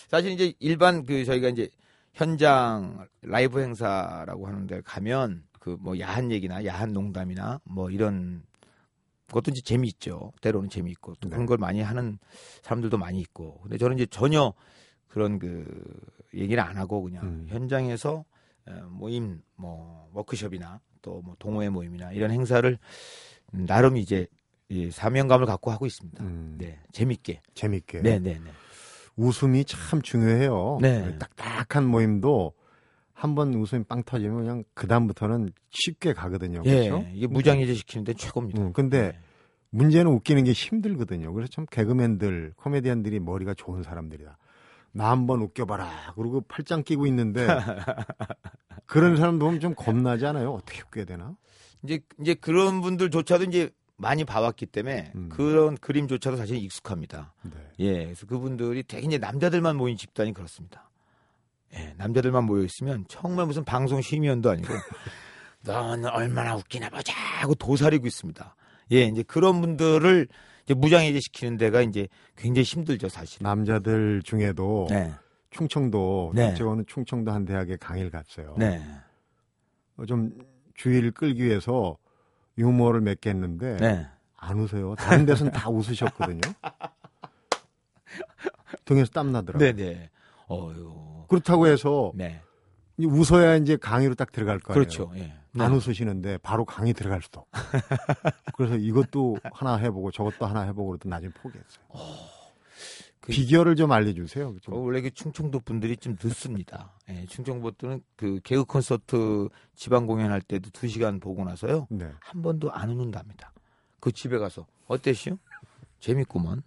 사실 0.09 0.31
이제 0.31 0.53
일반 0.59 1.05
그 1.05 1.23
저희가 1.23 1.47
이제 1.47 1.69
현장 2.13 3.07
라이브 3.21 3.61
행사라고 3.61 4.47
하는 4.47 4.67
데 4.67 4.81
가면 4.83 5.43
그 5.61 5.77
뭐 5.79 5.97
야한 5.97 6.29
얘기나 6.31 6.65
야한 6.65 6.91
농담이나 6.91 7.61
뭐 7.63 7.89
이런 7.89 8.43
그것도 9.27 9.51
이제 9.51 9.61
재미있죠. 9.61 10.31
때로는 10.41 10.69
재미있고 10.69 11.15
또 11.15 11.29
네. 11.29 11.33
그런 11.33 11.45
걸 11.45 11.57
많이 11.57 11.81
하는 11.81 12.19
사람들도 12.61 12.97
많이 12.97 13.19
있고. 13.21 13.59
근데 13.61 13.77
저는 13.77 13.95
이제 13.97 14.05
전혀 14.05 14.53
그런 15.07 15.39
그 15.39 15.65
얘기를 16.33 16.61
안 16.61 16.77
하고 16.77 17.01
그냥 17.03 17.23
음. 17.23 17.45
현장에서 17.49 18.25
어, 18.67 18.71
모임, 18.89 19.41
뭐 19.55 20.09
워크숍이나 20.13 20.79
또 21.01 21.21
뭐 21.23 21.35
동호회 21.39 21.69
모임이나 21.69 22.11
이런 22.11 22.31
행사를 22.31 22.77
나름 23.51 23.95
이제 23.97 24.27
이 24.69 24.89
사명감을 24.89 25.45
갖고 25.45 25.69
하고 25.71 25.85
있습니다. 25.85 26.23
음, 26.23 26.55
네, 26.57 26.79
재밌게. 26.91 27.41
재밌게. 27.53 28.01
네, 28.01 28.17
네, 28.19 28.39
네. 28.39 28.51
웃음이 29.15 29.65
참 29.65 30.01
중요해요. 30.01 30.79
네. 30.81 31.17
딱딱한 31.19 31.85
모임도 31.85 32.53
한 33.17 33.33
번 33.33 33.53
웃음이 33.55 33.85
빵 33.85 34.03
터지면 34.03 34.37
그냥 34.37 34.63
그 34.73 34.87
다음부터는 34.87 35.49
쉽게 35.71 36.13
가거든요. 36.13 36.61
예, 36.65 36.89
그렇죠? 36.89 37.07
이게 37.13 37.27
무장해제 37.27 37.73
시키는데 37.73 38.13
최고입니다. 38.15 38.61
음, 38.61 38.73
근데 38.73 39.11
네. 39.13 39.19
문제는 39.71 40.11
웃기는 40.11 40.43
게 40.43 40.51
힘들거든요. 40.51 41.33
그래서 41.33 41.49
참 41.51 41.65
개그맨들, 41.71 42.53
코미디언들이 42.57 43.19
머리가 43.21 43.53
좋은 43.55 43.83
사람들이다. 43.83 44.37
나 44.91 45.09
한 45.11 45.27
번 45.27 45.41
웃겨봐라. 45.41 46.13
그리고 46.15 46.41
팔짱 46.41 46.83
끼고 46.83 47.05
있는데 47.07 47.45
그런 48.85 49.17
사람 49.17 49.39
보면 49.39 49.59
좀 49.59 49.73
겁나지 49.75 50.25
않아요? 50.25 50.53
어떻게 50.53 50.81
웃겨야 50.81 51.05
되나? 51.05 51.35
이제 51.83 51.99
이제 52.21 52.33
그런 52.33 52.81
분들조차도 52.81 53.45
이제 53.45 53.69
많이 53.97 54.23
봐왔기 54.25 54.65
때문에 54.67 55.11
음. 55.15 55.29
그런 55.29 55.75
그림조차도 55.77 56.37
사실 56.37 56.57
익숙합니다. 56.57 57.33
네. 57.43 57.51
예, 57.79 57.93
그래서 58.05 58.25
그분들이 58.25 58.83
되게 58.83 59.05
이제 59.07 59.17
남자들만 59.17 59.75
모인 59.77 59.95
집단이 59.97 60.33
그렇습니다. 60.33 60.84
예, 61.77 61.93
남자들만 61.97 62.45
모여 62.45 62.63
있으면 62.63 63.05
정말 63.07 63.45
무슨 63.45 63.63
방송 63.63 64.01
심의원도 64.01 64.49
아니고 64.49 64.67
넌 65.63 66.05
얼마나 66.05 66.55
웃기나 66.55 66.89
보자 66.89 67.13
하고 67.13 67.55
도사리고 67.55 68.07
있습니다. 68.07 68.55
예, 68.91 69.05
이제 69.05 69.23
그런 69.23 69.61
분들을 69.61 70.27
이제 70.63 70.73
무장해제 70.73 71.19
시키는 71.19 71.57
데가 71.57 71.81
이제 71.81 72.07
굉장히 72.35 72.63
힘들죠, 72.63 73.09
사실. 73.09 73.43
남자들 73.43 74.21
중에도 74.23 74.87
네, 74.89 75.11
충청도, 75.51 76.33
네. 76.35 76.53
제가는 76.53 76.85
충청도 76.87 77.31
한 77.31 77.45
대학에 77.45 77.77
강의를 77.77 78.11
갔어요. 78.11 78.55
네, 78.57 78.81
어, 79.97 80.05
좀 80.05 80.31
주의를 80.75 81.11
끌기 81.11 81.43
위해서 81.43 81.97
유머를 82.57 83.15
했는데 83.25 83.77
네. 83.77 84.07
안 84.37 84.59
웃어요. 84.59 84.95
다른 84.95 85.25
데서는 85.25 85.51
다 85.51 85.69
웃으셨거든요. 85.69 86.41
등에서 88.85 89.09
땀 89.11 89.31
나더라고요. 89.31 89.73
네, 89.73 89.75
네. 89.75 90.09
어유. 90.49 91.25
그렇다고 91.27 91.67
해서 91.67 92.11
네. 92.15 92.41
이 92.97 93.05
웃어야 93.05 93.55
이제 93.57 93.75
강의로 93.77 94.15
딱 94.15 94.31
들어갈 94.31 94.59
거예요. 94.59 94.73
그렇죠. 94.79 95.11
예. 95.15 95.33
안 95.57 95.71
웃으시는데 95.73 96.37
바로 96.39 96.65
강의 96.65 96.93
들어갈 96.93 97.21
수도 97.21 97.41
없고. 97.41 97.51
그래서 98.57 98.75
이것도 98.75 99.37
하나 99.53 99.77
해보고 99.77 100.11
저것도 100.11 100.45
하나 100.45 100.61
해보고 100.63 100.89
그러다 100.91 101.09
나중에 101.09 101.31
포기했어요. 101.33 101.85
그- 103.21 103.31
비결을 103.31 103.75
좀 103.75 103.91
알려주세요. 103.91 104.49
어, 104.49 104.55
좀. 104.61 104.73
원래 104.75 105.01
그 105.01 105.09
충청도 105.11 105.61
분들이 105.61 105.97
좀 105.97 106.15
늦습니다. 106.21 106.93
예, 107.09 107.25
충청도 107.25 107.63
분들은 107.71 108.03
그 108.15 108.39
개그 108.43 108.65
콘서트 108.65 109.49
지방 109.75 110.05
공연할 110.05 110.41
때도 110.41 110.69
두 110.71 110.87
시간 110.87 111.19
보고 111.19 111.43
나서요. 111.43 111.87
네. 111.89 112.11
한 112.19 112.41
번도 112.41 112.71
안 112.71 112.89
웃는답니다. 112.91 113.51
그 113.99 114.11
집에 114.11 114.37
가서 114.37 114.67
어땠시요? 114.87 115.39
재밌구먼. 116.01 116.61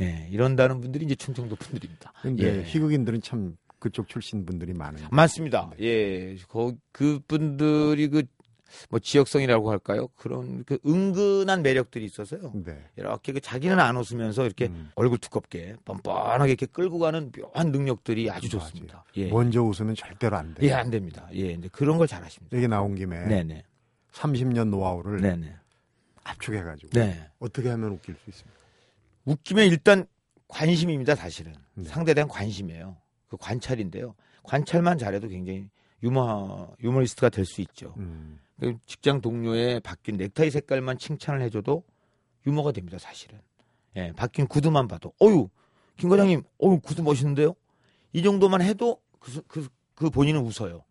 예, 0.00 0.28
이런다는 0.30 0.80
분들이 0.80 1.04
이제 1.04 1.14
충청도 1.14 1.56
분들입니다. 1.56 2.12
근데 2.22 2.58
예. 2.58 2.62
희극인들은 2.64 3.20
참 3.22 3.56
그쪽 3.78 4.08
출신 4.08 4.46
분들이 4.46 4.72
많아요. 4.72 5.08
많습니다. 5.10 5.70
예, 5.80 6.36
거, 6.48 6.74
그 6.92 7.20
분들이 7.26 8.08
그 8.08 8.22
뭐 8.90 8.98
지역성이라고 9.00 9.70
할까요? 9.70 10.08
그런 10.16 10.64
그 10.64 10.78
은근한 10.86 11.62
매력들이 11.62 12.04
있어서요. 12.04 12.52
네. 12.64 12.84
이렇게 12.96 13.32
그 13.32 13.40
자기는 13.40 13.78
안 13.78 13.96
웃으면서 13.96 14.44
이렇게 14.44 14.66
음. 14.66 14.90
얼굴 14.94 15.18
두껍게 15.18 15.76
뻔뻔하게 15.84 16.50
이렇게 16.52 16.66
끌고 16.66 16.98
가는 16.98 17.30
묘한 17.32 17.72
능력들이 17.72 18.30
아주. 18.30 18.48
좋습니다. 18.48 19.04
예. 19.16 19.28
먼저 19.28 19.62
웃으면 19.62 19.94
절대로 19.94 20.36
안 20.36 20.54
돼요. 20.54 20.68
예, 20.68 20.74
안 20.74 20.90
됩니다. 20.90 21.28
예, 21.32 21.52
근데 21.52 21.68
그런 21.68 21.98
걸 21.98 22.06
잘하십니다. 22.06 22.56
얘기 22.56 22.68
나온 22.68 22.94
김에 22.94 23.26
네네. 23.26 23.64
30년 24.12 24.68
노하우를 24.68 25.20
네네. 25.20 25.54
압축해가지고 26.24 26.90
네. 26.92 27.28
어떻게 27.38 27.68
하면 27.70 27.92
웃길 27.92 28.14
수 28.22 28.30
있습니까? 28.30 28.61
웃기면 29.24 29.66
일단 29.66 30.06
관심입니다, 30.48 31.14
사실은. 31.14 31.52
네. 31.74 31.84
상대에 31.84 32.14
대한 32.14 32.28
관심이에요. 32.28 32.96
그 33.28 33.36
관찰인데요. 33.38 34.14
관찰만 34.42 34.98
잘해도 34.98 35.28
굉장히 35.28 35.68
유머, 36.02 36.74
유머리스트가 36.82 37.28
될 37.30 37.44
수 37.46 37.60
있죠. 37.62 37.94
음. 37.98 38.38
그 38.60 38.76
직장 38.86 39.20
동료의 39.20 39.80
바뀐 39.80 40.16
넥타이 40.16 40.50
색깔만 40.50 40.98
칭찬을 40.98 41.40
해줘도 41.42 41.84
유머가 42.46 42.72
됩니다, 42.72 42.98
사실은. 42.98 43.40
예, 43.96 44.12
바뀐 44.16 44.46
구두만 44.46 44.88
봐도, 44.88 45.12
어유, 45.22 45.48
김 45.96 46.08
과장님, 46.10 46.42
어유, 46.62 46.80
구두 46.80 47.02
멋있는데요? 47.02 47.54
이 48.12 48.22
정도만 48.22 48.62
해도 48.62 49.00
그, 49.20 49.30
수- 49.30 49.42
그, 49.46 49.68
그 49.94 50.10
본인은 50.10 50.40
웃어요. 50.40 50.82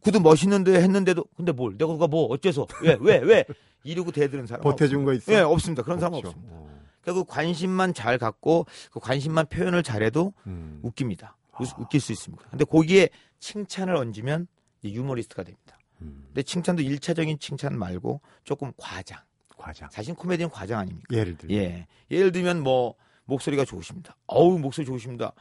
구두 0.00 0.20
멋있는데 0.20 0.74
했는데도, 0.82 1.24
근데 1.36 1.52
뭘, 1.52 1.76
내가 1.78 1.92
그거 1.92 2.08
뭐, 2.08 2.26
어째서, 2.32 2.66
왜, 2.82 2.96
왜, 3.00 3.18
왜? 3.18 3.44
이러고 3.84 4.10
대드는 4.12 4.46
사람. 4.46 4.62
보태준 4.62 5.04
거 5.04 5.12
있어? 5.14 5.32
예, 5.32 5.38
없습니다. 5.38 5.82
그런 5.82 6.02
없죠. 6.02 6.28
없습니다. 6.28 6.54
어. 6.54 6.81
그러니까 7.02 7.24
그 7.24 7.30
관심만 7.30 7.92
잘 7.94 8.16
갖고 8.18 8.66
그 8.90 9.00
관심만 9.00 9.46
표현을 9.46 9.82
잘해도 9.82 10.32
음. 10.46 10.80
웃깁니다. 10.82 11.36
웃- 11.60 11.78
웃길 11.78 12.00
수 12.00 12.12
있습니다. 12.12 12.44
근데 12.50 12.64
거기에 12.64 13.08
칭찬을 13.40 13.94
얹으면 13.94 14.46
유머리스트가 14.84 15.42
됩니다. 15.42 15.78
음. 16.00 16.24
근데 16.28 16.42
칭찬도 16.42 16.82
일차적인 16.82 17.38
칭찬 17.38 17.78
말고 17.78 18.20
조금 18.44 18.72
과장. 18.76 19.20
과장. 19.56 19.88
사실 19.90 20.14
코미디는 20.14 20.50
과장 20.50 20.80
아닙니까? 20.80 21.06
예를 21.14 21.36
들면 21.36 21.56
예. 21.56 21.86
예를 22.10 22.32
들면 22.32 22.62
뭐 22.62 22.94
목소리가 23.26 23.64
좋으십니다. 23.64 24.16
어우 24.26 24.58
목소리 24.58 24.86
좋으십니다. 24.86 25.32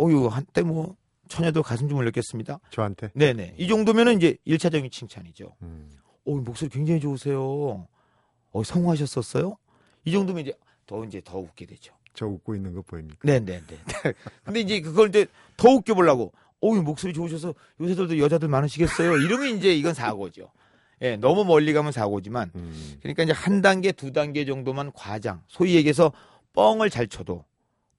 어유 0.00 0.26
한때 0.26 0.62
뭐 0.62 0.96
처녀들 1.28 1.62
가슴 1.62 1.88
좀 1.88 1.98
올렸겠습니다. 1.98 2.58
저한테 2.70 3.10
네네. 3.14 3.54
이 3.58 3.68
정도면은 3.68 4.16
이제 4.16 4.36
일차적인 4.44 4.90
칭찬이죠. 4.90 5.54
음. 5.62 5.90
어 6.26 6.34
목소리 6.36 6.68
굉장히 6.70 7.00
좋으세요. 7.00 7.86
어 8.50 8.62
성공하셨었어요? 8.64 9.56
이 10.04 10.10
정도면 10.12 10.42
이제 10.42 10.54
더 10.86 11.04
이제 11.04 11.20
더 11.24 11.38
웃게 11.38 11.66
되죠. 11.66 11.94
저 12.14 12.26
웃고 12.26 12.54
있는 12.54 12.74
거 12.74 12.82
보입니까? 12.82 13.18
네네네. 13.22 13.62
근데 14.44 14.60
이제 14.60 14.80
그걸 14.80 15.08
이제 15.08 15.26
더 15.56 15.68
웃겨 15.70 15.94
보려고. 15.94 16.32
어우 16.60 16.80
목소리 16.82 17.12
좋으셔서 17.12 17.54
요새들도 17.80 18.18
여자들 18.18 18.48
많으시겠어요. 18.48 19.16
이러면 19.18 19.56
이제 19.58 19.74
이건 19.74 19.92
사고죠. 19.94 20.50
예, 21.02 21.16
너무 21.16 21.44
멀리 21.44 21.72
가면 21.74 21.92
사고지만 21.92 22.50
음. 22.54 22.96
그러니까 23.02 23.24
이제 23.24 23.32
한 23.32 23.60
단계 23.60 23.92
두 23.92 24.12
단계 24.12 24.44
정도만 24.46 24.92
과장. 24.92 25.42
소위 25.48 25.74
얘기해서 25.74 26.12
뻥을 26.54 26.88
잘 26.88 27.06
쳐도 27.08 27.44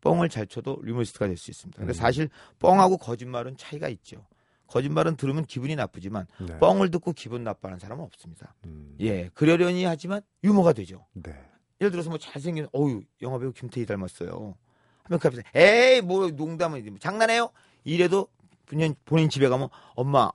뻥을 0.02 0.30
잘 0.30 0.48
쳐도 0.48 0.80
리머리스트가 0.84 1.28
될 1.28 1.38
수 1.38 1.52
있습니다. 1.52 1.78
근데 1.78 1.92
음. 1.92 1.94
사실 1.94 2.30
뻥하고 2.60 2.98
거짓말은 2.98 3.58
차이가 3.58 3.90
있죠. 3.90 4.26
거짓말은 4.68 5.16
들으면 5.18 5.46
기분이 5.46 5.76
나쁘지만 5.76 6.26
네. 6.40 6.58
뻥을 6.58 6.90
듣고 6.90 7.12
기분 7.12 7.44
나빠하는 7.44 7.78
사람은 7.80 8.04
없습니다. 8.06 8.56
음. 8.66 8.96
예, 9.02 9.30
그러려니 9.36 9.84
하지만 9.84 10.22
유머가 10.44 10.74
되죠. 10.74 11.06
네. 11.14 11.34
예를 11.82 11.92
들어서 11.92 12.10
뭐 12.10 12.18
잘생긴 12.18 12.68
어유 12.76 13.02
영화배우 13.22 13.52
김태희 13.54 13.86
닮았어요. 13.86 14.56
하면 15.04 15.20
그 15.20 15.28
앞에서 15.28 15.42
에이 15.54 16.02
뭐 16.02 16.30
농담은 16.30 16.86
뭐 16.86 16.98
장난해요? 17.00 17.50
이래도 17.84 18.28
본인 18.66 18.96
본인 19.06 19.30
집에 19.30 19.48
가면 19.48 19.70
엄마 19.96 20.32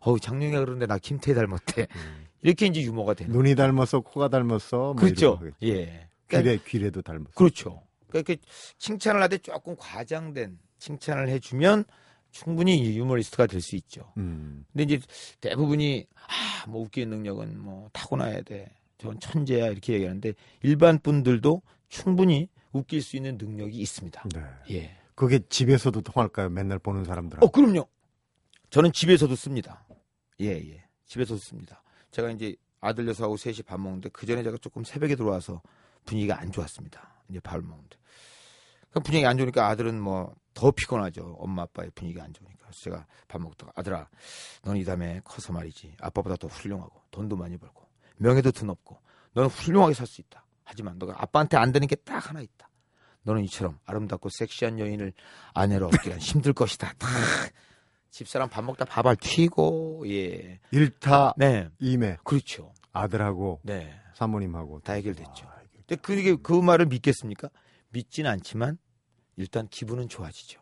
어우 0.00 0.18
장룡이가 0.20 0.60
그러는데 0.60 0.86
나 0.86 0.98
김태희 0.98 1.34
닮았대. 1.34 1.86
음. 1.94 2.26
이렇게 2.42 2.66
이제 2.66 2.80
유머가 2.82 3.14
되는. 3.14 3.32
눈이 3.32 3.54
닮았어, 3.56 4.00
코가 4.00 4.28
닮았어. 4.28 4.76
뭐 4.76 4.94
그렇죠. 4.94 5.40
예. 5.62 6.08
그러니까 6.28 6.52
귀래 6.52 6.58
귀래도 6.66 7.02
닮았어. 7.02 7.32
그렇죠. 7.34 7.82
그러니까 8.08 8.32
이렇게 8.32 8.36
칭찬을 8.78 9.20
하되 9.22 9.38
조금 9.38 9.74
과장된 9.76 10.58
칭찬을 10.78 11.28
해주면 11.28 11.84
충분히 12.30 12.76
이 12.78 12.98
유머리스트가 12.98 13.46
될 13.46 13.60
수 13.60 13.74
있죠. 13.76 14.12
음. 14.18 14.64
근데 14.72 14.94
이제 14.94 15.06
대부분이 15.40 16.06
아, 16.14 16.66
뭐 16.70 16.82
웃기는 16.82 17.08
능력은 17.08 17.58
뭐 17.60 17.88
타고나야 17.92 18.42
돼. 18.42 18.70
저건 18.98 19.20
천재야 19.20 19.68
이렇게 19.68 19.94
얘기하는데 19.94 20.34
일반 20.62 20.98
분들도 20.98 21.62
충분히 21.88 22.48
웃길 22.72 23.02
수 23.02 23.16
있는 23.16 23.36
능력이 23.38 23.78
있습니다. 23.78 24.24
네. 24.34 24.42
예. 24.70 24.96
그게 25.14 25.40
집에서도 25.48 26.00
통할까요? 26.00 26.50
맨날 26.50 26.78
보는 26.78 27.04
사람들하고. 27.04 27.46
어, 27.46 27.50
그럼요. 27.50 27.86
저는 28.70 28.92
집에서도 28.92 29.34
씁니다. 29.34 29.86
예, 30.40 30.48
예. 30.48 30.84
집에서도 31.06 31.38
씁니다. 31.38 31.82
제가 32.10 32.30
이제 32.30 32.54
아들 32.80 33.06
녀석하고 33.06 33.36
셋이 33.36 33.58
밥 33.66 33.80
먹는데 33.80 34.10
그 34.10 34.26
전에 34.26 34.42
제가 34.42 34.58
조금 34.58 34.84
새벽에 34.84 35.16
들어와서 35.16 35.62
분위기가 36.04 36.38
안 36.38 36.52
좋았습니다. 36.52 37.22
이제 37.30 37.40
밥을 37.40 37.62
먹는데. 37.62 37.96
그 38.90 39.00
분위기가 39.00 39.30
안 39.30 39.36
좋으니까 39.38 39.68
아들은 39.68 40.00
뭐 40.00 40.34
더 40.56 40.70
피곤하죠. 40.70 41.36
엄마 41.38 41.62
아빠의 41.62 41.90
분위기가 41.94 42.24
안 42.24 42.32
좋으니까. 42.32 42.64
그래서 42.64 42.80
제가 42.80 43.06
밥 43.28 43.42
먹다가 43.42 43.72
아들아, 43.76 44.08
너는 44.64 44.80
이 44.80 44.84
다음에 44.84 45.20
커서 45.22 45.52
말이지. 45.52 45.96
아빠보다 46.00 46.36
더 46.36 46.48
훌륭하고 46.48 47.02
돈도 47.10 47.36
많이 47.36 47.58
벌고 47.58 47.85
명예도 48.18 48.50
드높고 48.52 48.98
너는 49.34 49.50
훌륭하게 49.50 49.94
살 49.94 50.06
수 50.06 50.20
있다. 50.20 50.44
하지만 50.64 50.98
너가 50.98 51.14
아빠한테 51.18 51.56
안 51.56 51.72
되는 51.72 51.86
게 51.88 51.96
딱 51.96 52.28
하나 52.28 52.40
있다. 52.40 52.68
너는 53.22 53.42
이처럼 53.44 53.78
아름답고 53.84 54.28
섹시한 54.30 54.78
여인을 54.78 55.12
아내로 55.54 55.86
얻기란 55.86 56.18
힘들 56.20 56.52
것이다. 56.52 56.92
탁. 56.98 57.08
집사람 58.10 58.48
밥 58.48 58.62
먹다 58.64 58.84
밥알 58.84 59.16
튀고 59.16 60.04
예. 60.08 60.58
일타 60.70 61.34
네. 61.36 61.68
이매 61.80 62.16
그렇죠. 62.24 62.72
아들하고 62.92 63.60
네. 63.62 63.94
사모님하고 64.14 64.80
다 64.80 64.94
해결됐죠. 64.94 65.46
아, 65.46 65.52
해결- 65.58 65.68
근데 65.86 65.96
그게 65.96 66.34
그 66.36 66.52
말을 66.54 66.86
믿겠습니까? 66.86 67.50
믿진 67.90 68.26
않지만 68.26 68.78
일단 69.36 69.68
기분은 69.68 70.08
좋아지죠. 70.08 70.60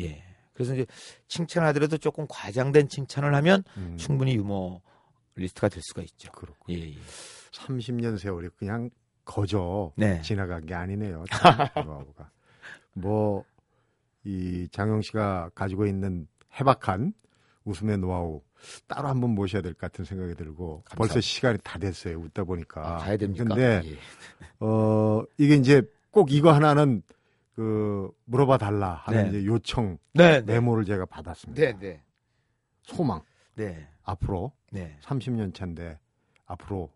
예. 0.00 0.24
그래서 0.52 0.74
이제 0.74 0.86
칭찬하더라도 1.28 1.96
조금 1.98 2.26
과장된 2.28 2.88
칭찬을 2.88 3.34
하면 3.36 3.62
음, 3.76 3.96
충분히 3.96 4.34
유머 4.34 4.80
리스트가 5.36 5.68
될 5.68 5.82
수가 5.82 6.02
있죠. 6.02 6.30
그렇고 6.32 6.72
예, 6.72 6.76
예. 6.78 6.96
30년 7.52 8.18
세월이 8.18 8.48
그냥 8.56 8.90
거저 9.24 9.92
네. 9.96 10.20
지나간 10.22 10.66
게 10.66 10.74
아니네요. 10.74 11.24
가 11.30 12.30
뭐, 12.92 13.44
이 14.24 14.68
장영 14.72 15.02
씨가 15.02 15.50
가지고 15.54 15.86
있는 15.86 16.26
해박한 16.58 17.12
웃음의 17.64 17.98
노하우 17.98 18.42
따로 18.86 19.08
한번 19.08 19.30
모셔야 19.30 19.62
될 19.62 19.72
것 19.74 19.80
같은 19.80 20.04
생각이 20.04 20.34
들고 20.34 20.82
감사합니다. 20.84 20.96
벌써 20.96 21.20
시간이 21.20 21.58
다 21.62 21.78
됐어요. 21.78 22.18
웃다 22.18 22.44
보니까. 22.44 22.96
아, 22.96 22.98
가야 22.98 23.16
됩니까? 23.16 23.44
근데 23.44 23.82
예. 23.84 23.96
어, 24.58 25.22
이게 25.38 25.54
이제 25.54 25.82
꼭 26.10 26.32
이거 26.32 26.52
하나는 26.52 27.02
그 27.54 28.10
물어봐 28.24 28.58
달라 28.58 28.94
하는 29.04 29.24
네. 29.24 29.28
이제 29.38 29.46
요청 29.46 29.98
네, 30.12 30.40
네. 30.40 30.54
메모를 30.54 30.84
제가 30.84 31.06
받았습니다. 31.06 31.60
네, 31.62 31.78
네. 31.78 32.02
소망 32.82 33.22
네. 33.54 33.88
앞으로 34.10 34.52
네. 34.70 34.96
30년 35.02 35.54
차인데 35.54 35.98
앞으로 36.46 36.90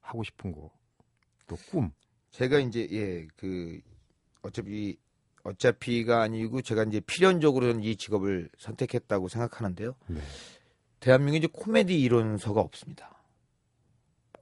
하고 0.00 0.22
싶은 0.24 0.52
거 0.52 0.70
또 1.50 1.56
꿈. 1.72 1.90
제가 2.30 2.60
이제 2.60 2.86
예, 2.92 3.26
그 3.36 3.80
어차피 4.42 4.96
어차피가 5.42 6.22
아니고 6.22 6.62
제가 6.62 6.84
이제 6.84 7.00
필연적으로는 7.00 7.82
이 7.82 7.96
직업을 7.96 8.48
선택했다고 8.56 9.26
생각하는데요. 9.26 9.96
네. 10.06 10.20
대한민국에 11.00 11.38
이제 11.38 11.48
코미디 11.52 12.00
이론서가 12.00 12.60
없습니다. 12.60 13.20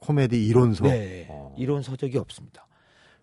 코미디 0.00 0.46
이론서. 0.46 0.84
네. 0.84 1.26
어. 1.30 1.54
이론 1.56 1.80
서 1.80 1.96
적이 1.96 2.18
없습니다. 2.18 2.66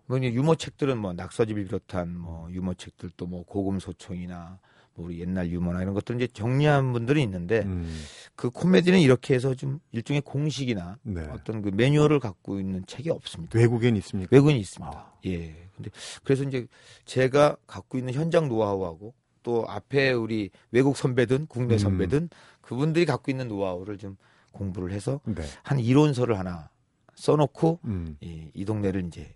뭐 0.06 0.18
유머 0.20 0.56
책들은 0.56 0.98
뭐 0.98 1.12
낙서집을 1.12 1.64
비롯한 1.64 2.16
뭐 2.16 2.50
유머 2.50 2.74
책들도 2.74 3.24
뭐 3.26 3.44
고금 3.44 3.78
소총이나 3.78 4.48
뭐 4.48 4.58
우리 4.96 5.20
옛날 5.20 5.50
유머나 5.50 5.82
이런 5.82 5.94
것들 5.94 6.16
이제 6.16 6.26
정리한 6.26 6.92
분들이 6.92 7.22
있는데 7.22 7.60
음, 7.62 8.02
그 8.34 8.50
코미디는 8.50 9.00
이렇게 9.00 9.34
해서 9.34 9.54
좀 9.54 9.78
일종의 9.92 10.22
공식이나 10.22 10.98
네. 11.02 11.22
어떤 11.30 11.62
그 11.62 11.70
매뉴얼을 11.72 12.20
갖고 12.20 12.60
있는 12.60 12.84
책이 12.86 13.10
없습니다. 13.10 13.58
외국엔 13.58 13.96
있습니까? 13.96 14.28
외국인이 14.32 14.60
있습니다. 14.60 14.96
아. 14.96 15.12
예. 15.26 15.68
근데 15.76 15.90
그래서 16.24 16.44
이제 16.44 16.66
제가 17.04 17.56
갖고 17.66 17.98
있는 17.98 18.14
현장 18.14 18.48
노하우하고 18.48 19.14
또 19.42 19.64
앞에 19.68 20.12
우리 20.12 20.50
외국 20.70 20.96
선배든 20.96 21.46
국내 21.46 21.74
음. 21.74 21.78
선배든 21.78 22.28
그분들이 22.60 23.04
갖고 23.04 23.30
있는 23.30 23.48
노하우를 23.48 23.98
좀 23.98 24.16
공부를 24.52 24.92
해서 24.92 25.20
네. 25.24 25.42
한 25.62 25.78
이론서를 25.78 26.38
하나 26.38 26.70
써놓고 27.14 27.80
음. 27.84 28.16
이, 28.20 28.50
이 28.54 28.64
동네를 28.64 29.04
이제 29.06 29.34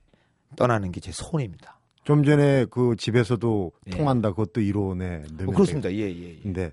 떠나는 0.57 0.93
게 0.93 1.01
제 1.01 1.13
소원입니다. 1.13 1.80
좀 2.05 2.25
전에 2.25 2.67
그 2.67 2.97
집에서도 2.97 3.73
예. 3.87 3.91
통한다 3.91 4.31
그것도 4.31 4.61
이론에 4.61 5.19
넣으면 5.33 5.49
어, 5.49 5.53
그렇습니다. 5.53 5.93
예, 5.93 5.99
예, 5.99 6.37
예. 6.37 6.41
근데 6.43 6.73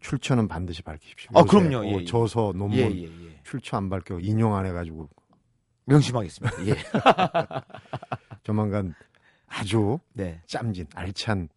출처는 0.00 0.48
반드시 0.48 0.82
밝히십시오. 0.82 1.30
아, 1.34 1.44
그럼요. 1.44 1.84
예, 1.86 1.94
어, 1.94 2.00
예. 2.00 2.04
저서 2.04 2.52
논문 2.54 2.78
예, 2.78 2.90
예, 2.90 3.04
예. 3.04 3.40
출처 3.44 3.76
안 3.76 3.90
밝혀 3.90 4.18
인용 4.20 4.54
안 4.54 4.66
해가지고 4.66 5.08
명심하겠습니다. 5.84 6.66
예. 6.66 6.76
조만간 8.42 8.94
아주 9.46 9.98
네. 10.12 10.40
짬진 10.46 10.86
알찬 10.94 11.48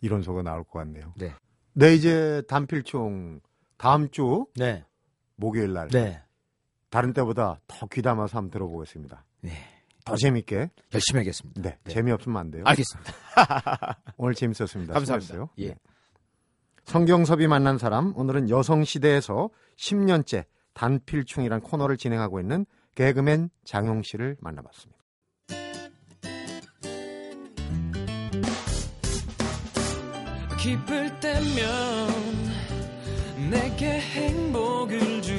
이론서가 0.00 0.42
나올 0.42 0.62
것 0.64 0.78
같네요. 0.78 1.12
네. 1.16 1.34
네 1.72 1.94
이제 1.94 2.42
단필총 2.48 3.40
다음 3.76 4.08
주 4.10 4.46
네. 4.54 4.84
목요일 5.34 5.72
날 5.72 5.88
네. 5.88 6.22
다른 6.88 7.12
때보다 7.12 7.60
더 7.66 7.86
귀담아서 7.88 8.38
한번 8.38 8.50
들어보겠습니다. 8.50 9.24
네. 9.42 9.52
더 10.06 10.16
재밌게. 10.16 10.70
열심히 10.94 11.18
하겠습니다. 11.18 11.60
네, 11.60 11.78
네. 11.82 11.92
재미없으면 11.92 12.36
안 12.38 12.50
돼요. 12.50 12.62
알겠습니다. 12.64 13.12
오늘 14.16 14.34
재밌었습니다. 14.34 14.94
감사합니다. 14.94 15.48
예. 15.58 15.68
네. 15.70 15.74
성경섭이 16.84 17.48
만난 17.48 17.76
사람 17.76 18.16
오늘은 18.16 18.48
여성 18.48 18.84
시대에서 18.84 19.50
10년째 19.76 20.44
단필충이란 20.74 21.60
코너를 21.60 21.96
진행하고 21.96 22.38
있는 22.38 22.64
개그맨 22.94 23.50
장용 23.64 24.02
씨를 24.02 24.36
만나봤습니다. 24.40 24.96
기쁠 30.60 31.20
때면 31.20 32.08
내게 33.50 34.00
행복을 34.00 35.22
주 35.22 35.35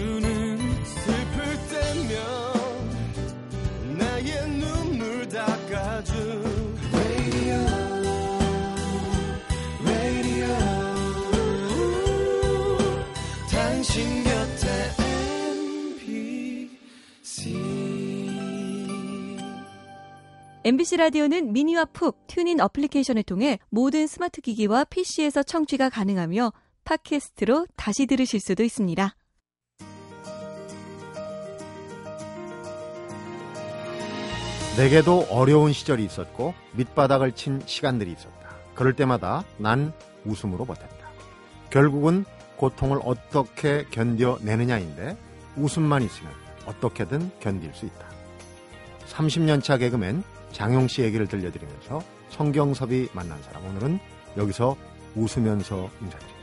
MBC 20.67 20.97
라디오는 20.97 21.53
미니와 21.53 21.85
푹 21.85 22.27
튠인 22.27 22.59
어플리케이션을 22.59 23.23
통해 23.23 23.57
모든 23.69 24.05
스마트 24.05 24.41
기기와 24.41 24.83
PC에서 24.83 25.41
청취가 25.41 25.89
가능하며 25.89 26.51
팟캐스트로 26.83 27.67
다시 27.77 28.05
들으실 28.05 28.41
수도 28.41 28.65
있습니다. 28.65 29.15
내게도 34.75 35.27
어려운 35.29 35.71
시절이 35.71 36.03
있었고 36.03 36.53
밑바닥을 36.73 37.31
친 37.31 37.61
시간들이 37.65 38.11
있었다. 38.11 38.57
그럴 38.75 38.93
때마다 38.93 39.45
난 39.55 39.93
웃음으로 40.25 40.65
버텼다. 40.65 41.07
결국은 41.69 42.25
고통을 42.57 42.99
어떻게 43.05 43.85
견뎌내느냐인데 43.91 45.15
웃음만 45.55 46.03
있으면 46.03 46.33
어떻게든 46.65 47.31
견딜 47.39 47.73
수 47.73 47.85
있다. 47.85 48.05
30년 49.07 49.63
차 49.63 49.77
개그맨 49.77 50.35
장용 50.57 50.87
씨 50.87 51.03
얘기를 51.03 51.27
들려드리면서 51.27 52.01
성경섭이 52.29 53.09
만난 53.13 53.39
사람 53.43 53.63
오늘은 53.67 53.99
여기서 54.37 54.75
웃으면서 55.15 55.87
인사드립니다. 56.01 56.36